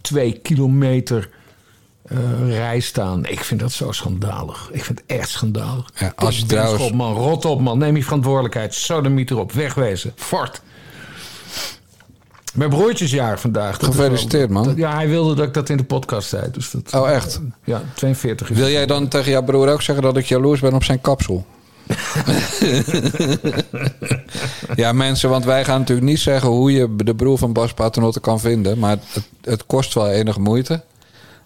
[0.00, 1.30] twee kilometer
[2.04, 3.26] eh rij staan.
[3.26, 4.68] Ik vind dat zo schandalig.
[4.72, 5.90] Ik vind het echt schandalig.
[5.94, 7.12] Ja, als je trouwens- schop, man.
[7.14, 7.78] Rot op, man.
[7.78, 8.74] Neem je verantwoordelijkheid.
[8.74, 9.52] Sodemiet erop.
[9.52, 10.12] Wegwezen.
[10.16, 10.62] Fort.
[12.54, 13.78] Mijn broertjesjaar vandaag.
[13.78, 14.64] Dat is Gefeliciteerd, wel- man.
[14.68, 16.50] dat- ja, hij wilde dat ik dat in de podcast zei.
[16.52, 17.40] Dus dat, Oh, echt?
[17.64, 20.74] Ja, 42 is Wil jij dan tegen jouw broer ook zeggen dat ik jaloers ben
[20.74, 21.46] op zijn kapsel?
[24.74, 28.20] ja, mensen, want wij gaan natuurlijk niet zeggen hoe je de broer van Bas Paternotte
[28.20, 28.78] kan vinden.
[28.78, 30.82] Maar het, het kost wel enige moeite.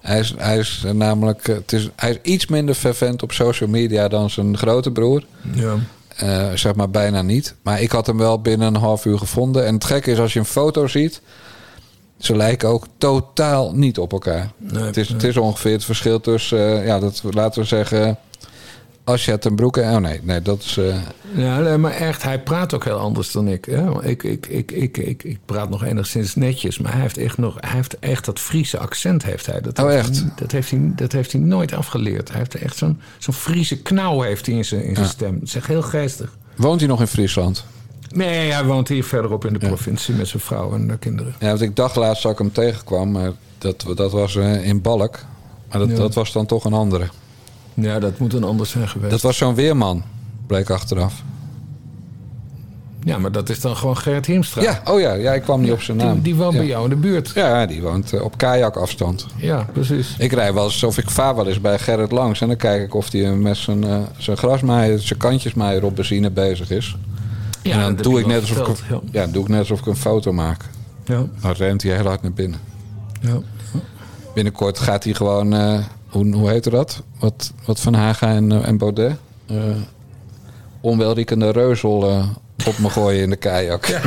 [0.00, 3.68] Hij is, hij is namelijk eh, het is, hij is iets minder fervent op social
[3.68, 5.22] media dan zijn grote broer.
[5.52, 5.74] Ja.
[6.18, 7.54] Eh, zeg maar bijna niet.
[7.62, 9.66] Maar ik had hem wel binnen een half uur gevonden.
[9.66, 11.20] En het gekke is als je een foto ziet.
[12.18, 14.50] Ze lijken ook totaal niet op elkaar.
[14.56, 15.16] Nee, het, is, nee.
[15.16, 18.18] het is ongeveer het verschil tussen, eh, ja, dat, laten we zeggen,
[19.08, 19.80] Asja ten Broeke.
[19.80, 20.76] Oh nee, nee, dat is.
[20.76, 20.96] eh,
[21.34, 23.64] Ja, nee, maar echt, hij praat ook heel anders dan ik.
[23.64, 24.04] Hè?
[24.04, 27.54] Ik, ik, ik, ik, ik, ik praat nog enigszins netjes, maar hij heeft echt, nog,
[27.60, 29.22] hij heeft echt dat Friese accent.
[29.24, 29.60] Heeft hij.
[29.60, 30.18] Dat Oh, heeft echt?
[30.20, 32.28] Hij, dat, heeft hij, dat heeft hij nooit afgeleerd.
[32.28, 35.12] Hij heeft echt zo'n zo'n Friese knauw heeft hij in zijn, in zijn Ja.
[35.12, 35.38] stem.
[35.38, 36.36] Dat is echt heel geestig.
[36.56, 37.64] woont hij nog in Friesland?
[38.14, 41.34] Nee, hij woont hier verderop in de provincie met zijn vrouw en de kinderen.
[41.40, 44.80] Ja, want ik dacht laatst dat ik hem tegenkwam, maar dat, dat was eh, in
[44.82, 45.18] Balk.
[45.70, 45.94] Maar dat, Ja.
[45.96, 47.08] dat was dan toch een andere.
[47.80, 49.10] Ja, dat moet een ander zijn geweest.
[49.10, 50.02] Dat was zo'n weerman,
[50.46, 51.22] bleek achteraf.
[53.04, 54.62] Ja, maar dat is dan gewoon Gerrit Hiemstra.
[54.62, 56.20] Ja, oh ja, ja ik kwam niet op zijn naam.
[56.20, 56.58] die woont ja.
[56.58, 57.30] bij jou in de buurt.
[57.34, 59.26] Ja, die woont eh, op kajakafstand.
[59.36, 60.14] Ja, precies.
[60.18, 62.40] Ik rij wel eens, of ik vaar wel eens bij Gerrit langs.
[62.40, 66.30] En dan kijk ik of hij met zijn, eh, zijn grasmaaier, zijn kantjesmaaier op benzine
[66.30, 66.96] bezig is.
[67.62, 69.96] Ja, en dan doe ik, net alsof ik, ja, doe ik net alsof ik een
[69.96, 70.64] foto maak.
[71.04, 72.60] Ja, Dan rent hij heel hard naar binnen.
[73.20, 73.40] ja.
[74.34, 75.78] Binnenkort gaat hij gewoon, eh,
[76.08, 77.02] hoe, hoe heette dat?
[77.18, 79.16] Wat, wat Van Haga en, eh, en Baudet?
[79.46, 79.56] Eh
[80.80, 82.28] onwelriekende reuzel eh,
[82.66, 83.86] op me gooien in de kajak.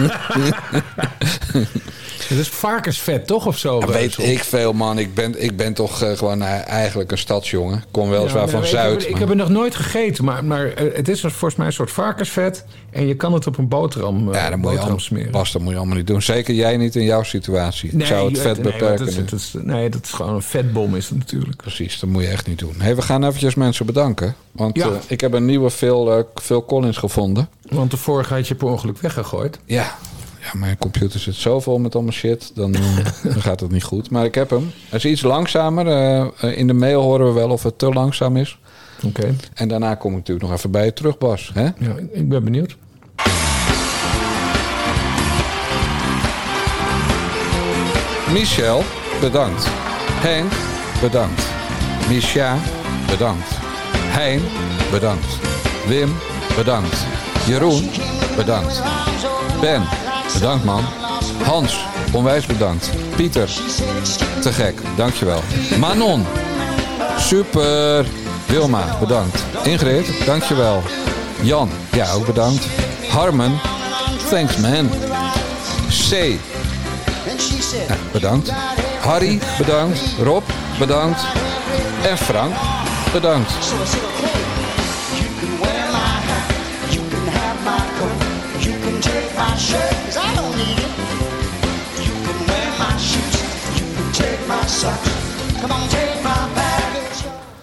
[2.32, 3.46] Het is varkensvet, toch?
[3.46, 3.80] Of zo?
[3.80, 4.98] Ja, weet ik veel, man.
[4.98, 7.84] Ik ben, ik ben toch eh, gewoon eh, eigenlijk een stadsjongen.
[7.92, 8.94] Kom weliswaar Ja, van Zuid.
[8.94, 11.66] Ik heb, ik heb het nog nooit gegeten, maar, maar eh, het is volgens mij
[11.66, 12.66] een soort varkensvet.
[12.92, 15.32] En je kan het op een boterham, ja, dat moet je allemaal, smeren.
[15.32, 16.22] Dat moet je allemaal niet doen.
[16.22, 17.90] Zeker jij niet in jouw situatie.
[17.98, 18.98] ik zou het vet nee, beperken.
[18.98, 21.58] dat is, dat is- nee, dat is gewoon een vetbom is het natuurlijk.
[21.58, 22.76] Precies, dat moet je echt niet doen.
[22.78, 24.36] Hey, we gaan eventjes mensen bedanken.
[24.52, 24.90] Want Ja.
[25.08, 27.50] ik heb een nieuwe Phil, Phil Collins gevonden.
[27.70, 29.60] Want de vorige had je per ongeluk weggegooid.
[29.66, 29.98] Ja.
[30.42, 32.52] Ja, mijn computer zit zo vol met allemaal shit.
[32.56, 32.82] Dan, eh,
[33.34, 34.10] dan gaat het niet goed.
[34.10, 34.72] Maar ik heb hem.
[34.90, 35.88] Hij is iets langzamer.
[35.88, 38.60] eh, eh, in de mail horen we wel of het te langzaam is.
[39.06, 41.52] Oké, En daarna kom ik natuurlijk nog even bij je terug, Bas.
[41.54, 41.64] Hè?
[41.64, 42.78] ja, ik ben benieuwd.
[48.32, 48.84] Michel,
[49.22, 49.66] bedankt.
[50.22, 50.52] Henk,
[51.02, 51.44] bedankt.
[52.10, 52.58] Misha,
[53.10, 53.50] bedankt.
[54.18, 54.42] Hein,
[54.92, 55.38] bedankt.
[55.88, 56.10] Wim,
[56.56, 56.98] bedankt.
[57.48, 57.90] Jeroen,
[58.36, 58.82] bedankt.
[59.62, 59.82] Ben,
[60.34, 60.84] bedankt man.
[61.44, 62.90] Hans, onwijs bedankt.
[63.16, 63.50] Pieter,
[64.42, 65.42] te gek, dankjewel.
[65.80, 66.26] Manon,
[67.18, 68.06] super.
[68.46, 69.44] Wilma, bedankt.
[69.64, 70.84] Ingrid, dankjewel.
[71.42, 72.66] Jan, ja ook bedankt.
[73.10, 73.60] Harmen,
[74.30, 74.90] thanks man.
[75.90, 76.40] C,
[78.12, 78.52] bedankt.
[79.02, 80.00] Harry, bedankt.
[80.24, 80.44] Rob,
[80.80, 81.22] bedankt.
[82.04, 82.54] En Frank,
[83.14, 83.52] bedankt.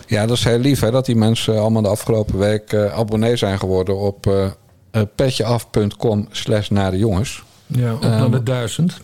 [0.07, 3.37] Ja, dat is heel lief hè, dat die mensen allemaal de afgelopen week eh, abonnee
[3.37, 4.47] zijn geworden op eh
[4.91, 7.43] eh, petjeaf.com slash naar de jongens.
[7.67, 9.01] Ja, op Ehm, de duizend.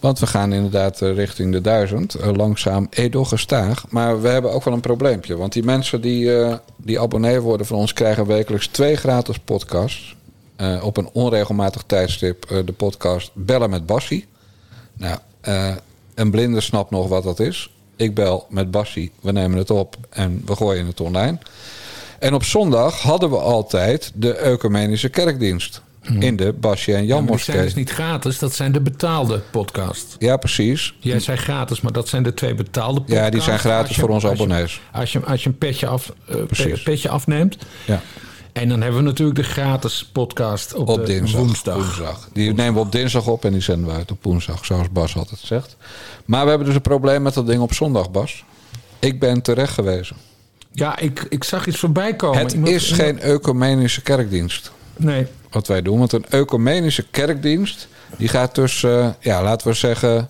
[0.00, 2.14] Want we gaan inderdaad richting de duizend.
[2.14, 3.84] eh, langzaam, edel gestaag.
[3.88, 5.36] Maar we hebben ook wel een probleempje.
[5.36, 6.30] Want die mensen die,
[6.76, 7.92] die abonnee worden van ons...
[7.92, 10.16] krijgen wekelijks twee gratis podcasts.
[10.82, 14.26] Op een onregelmatig tijdstip de podcast Bellen met Bassie.
[14.96, 15.18] Nou,
[16.14, 17.70] een blinde snapt nog wat dat is.
[17.96, 21.38] Ik bel met Bassie, we nemen het op en we gooien het online.
[22.18, 25.82] En op zondag hadden we altijd de Ecumenische Kerkdienst.
[26.18, 28.80] In de Basje en Ja, Jan maar die zijn dus niet gratis, dat zijn de
[28.80, 30.16] betaalde podcasts.
[30.18, 30.94] Ja, precies.
[30.98, 33.22] Jij zei gratis, maar dat zijn de twee betaalde podcasts.
[33.24, 34.80] Ja, die zijn gratis je- voor onze als je- abonnees.
[34.92, 37.56] Als je, als je een petje, af, eh, petje afneemt.
[37.86, 38.00] Ja.
[38.54, 41.40] En dan hebben we natuurlijk de gratis podcast op, Op de dinsdag.
[41.40, 41.74] woensdag.
[41.74, 42.28] woensdag.
[42.32, 45.16] Die nemen we op dinsdag op en die zenden we uit op woensdag, zoals Bas
[45.16, 45.76] altijd zegt.
[46.24, 48.44] Maar we hebben dus een probleem met dat ding op zondag, Bas.
[48.98, 50.16] Ik ben terecht gewezen.
[50.72, 52.38] Ja, ik, ik zag iets voorbij komen.
[52.38, 54.70] Het Iemand- is geen ecumenische kerkdienst.
[54.96, 55.26] Nee.
[55.50, 55.98] Wat wij doen.
[55.98, 57.88] Want een ecumenische kerkdienst...
[58.18, 60.28] die gaat tussen, eh, ja, laten we zeggen...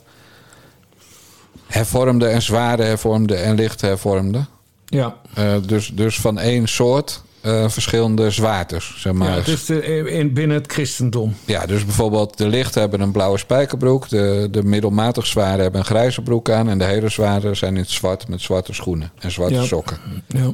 [1.67, 4.45] hervormde en zware hervormde en licht hervormde.
[4.87, 5.17] Ja.
[5.35, 9.37] Eh, dus, dus van één soort eh, verschillende zwaartes, zeg maar.
[9.49, 11.35] Ja, de, in, binnen het christendom.
[11.45, 14.09] Ja, dus bijvoorbeeld de lichten hebben een blauwe spijkerbroek.
[14.09, 16.69] De, de middelmatig zware hebben een grijze broek aan.
[16.69, 19.63] En de hele zware zijn in het zwart met zwarte schoenen en zwarte Ja.
[19.65, 19.97] sokken.
[20.27, 20.53] Ja.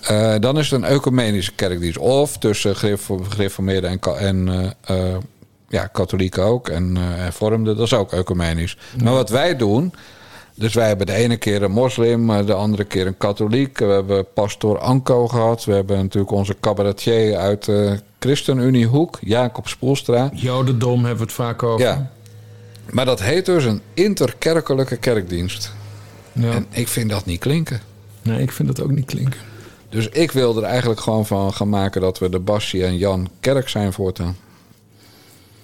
[0.00, 1.98] Eh, dan is het een ecumenische kerkdienst.
[1.98, 4.96] Of tussen gerefo- gereformeerden en, en eh,
[5.68, 6.68] ja, katholieken ook.
[6.68, 8.76] En hervormden, dat is ook ecumenisch.
[9.02, 9.92] Maar wat wij doen...
[10.58, 13.78] Dus wij hebben de ene keer een moslim, eh, de andere keer een katholiek.
[13.78, 15.64] We hebben pastoor Anko gehad.
[15.64, 20.30] We hebben natuurlijk onze cabaretier uit de ChristenUnie Hoek, Jacob Spoelstra.
[20.34, 21.86] Jodendom hebben we het vaak over.
[21.86, 22.10] Ja.
[22.90, 25.72] Maar dat heet dus een interkerkelijke kerkdienst.
[26.32, 26.50] Ja.
[26.50, 27.80] En ik vind dat niet klinken.
[28.22, 29.40] Nee, ik vind dat ook niet klinken.
[29.88, 33.28] Dus ik wil er eigenlijk gewoon van gaan maken dat we de Bassie en Jan
[33.40, 34.36] kerk zijn voortaan.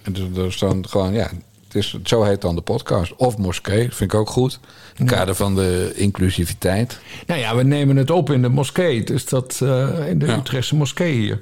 [0.01, 1.29] En dus, dus dan gewoon, ja,
[1.73, 3.15] het is, zo heet dan de podcast.
[3.15, 4.59] Of moskee, vind ik ook goed.
[4.95, 6.99] In het kader van de inclusiviteit.
[7.27, 9.03] Nou ja, we nemen het op in de moskee.
[9.03, 10.37] Dus dat, eh, in de Ja.
[10.37, 11.41] Utrechtse moskee hier.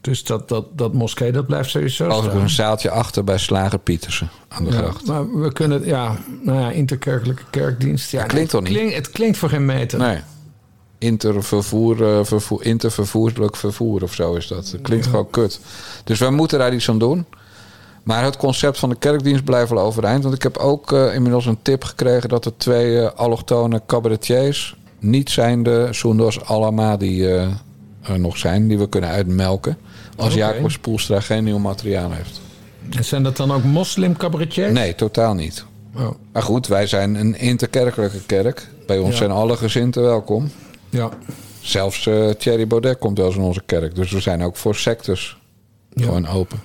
[0.00, 2.36] Dus dat, dat, dat moskee, dat blijft sowieso Als staan.
[2.40, 5.06] een zaaltje achter bij Slager Pietersen aan de Ja, gracht.
[5.06, 8.10] maar we kunnen, ja, nou ja, interkerkelijke kerkdienst.
[8.10, 8.94] Ja, Dat klinkt toch niet?
[8.94, 9.98] Het klinkt voor geen meter.
[9.98, 10.18] Nee.
[10.98, 14.68] Intervervoer, eh, vervoer, intervervoerlijk vervoer of zo is dat.
[14.72, 15.60] Dat klinkt gewoon kut.
[16.04, 17.26] Dus wij moeten daar iets aan doen.
[18.02, 20.22] Maar het concept van de kerkdienst blijft wel overeind.
[20.22, 24.76] Want ik heb ook eh, inmiddels een tip gekregen dat er twee eh, allochtone cabaretiers,
[24.98, 27.48] niet zijnde Soendos Alama, die eh,
[28.02, 29.78] er nog zijn, die we kunnen uitmelken.
[30.16, 30.36] Als Oké.
[30.38, 32.40] Jacob Spoelstra geen nieuw materiaal heeft.
[32.90, 34.72] En zijn dat dan ook moslim-cabaretiers?
[34.72, 35.64] Nee, totaal niet.
[35.96, 38.68] Oh, Maar goed, wij zijn een interkerkelijke kerk.
[38.86, 39.16] Bij ons Ja.
[39.16, 40.50] zijn alle gezinten welkom.
[40.88, 41.08] ja.
[41.60, 43.94] Zelfs eh, Thierry Baudet komt wel eens in onze kerk.
[43.94, 45.36] Dus we zijn ook voor sectes
[45.94, 46.04] Ja.
[46.04, 46.60] gewoon open.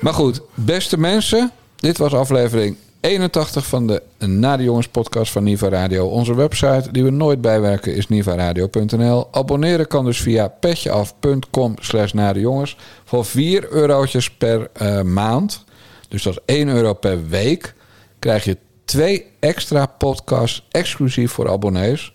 [0.00, 1.50] Maar goed, beste mensen.
[1.76, 6.06] Dit was aflevering 81 van de Na de Jongens podcast van Niva Radio.
[6.06, 9.28] Onze website die we nooit bijwerken is nivaradio.nl.
[9.30, 12.76] Abonneren kan dus via petjeaf.com slash Jongens.
[13.04, 15.64] Voor 4 eurotjes per eh, maand.
[16.08, 17.74] Dus dat is 1 euro per week.
[18.18, 22.14] Krijg je twee extra podcasts exclusief voor abonnees.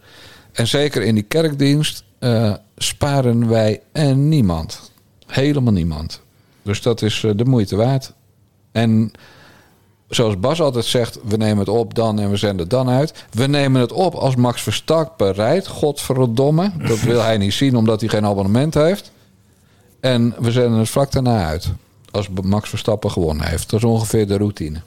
[0.51, 4.91] En zeker in die kerkdienst eh, sparen wij en niemand.
[5.25, 6.21] Helemaal niemand.
[6.67, 8.13] Dus dat is eh, de moeite waard.
[8.71, 9.11] En
[10.07, 13.25] zoals Bas altijd zegt, we nemen het op dan en we zenden het dan uit.
[13.31, 15.67] We nemen het op als Max Verstappen rijdt.
[15.67, 16.71] Godverdomme.
[16.87, 19.11] Dat wil hij niet zien omdat hij geen abonnement heeft.
[19.99, 21.71] En we zenden het vlak daarna uit.
[22.11, 23.69] Als Max Verstappen gewonnen heeft.
[23.69, 24.81] Dat is ongeveer de routine.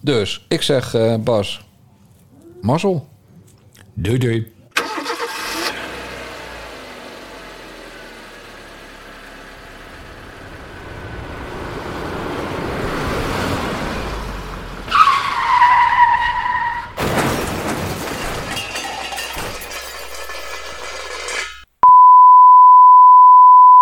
[0.00, 1.66] Dus ik zeg eh, Bas,
[2.60, 3.08] mazzel.
[3.94, 4.52] Doei doei.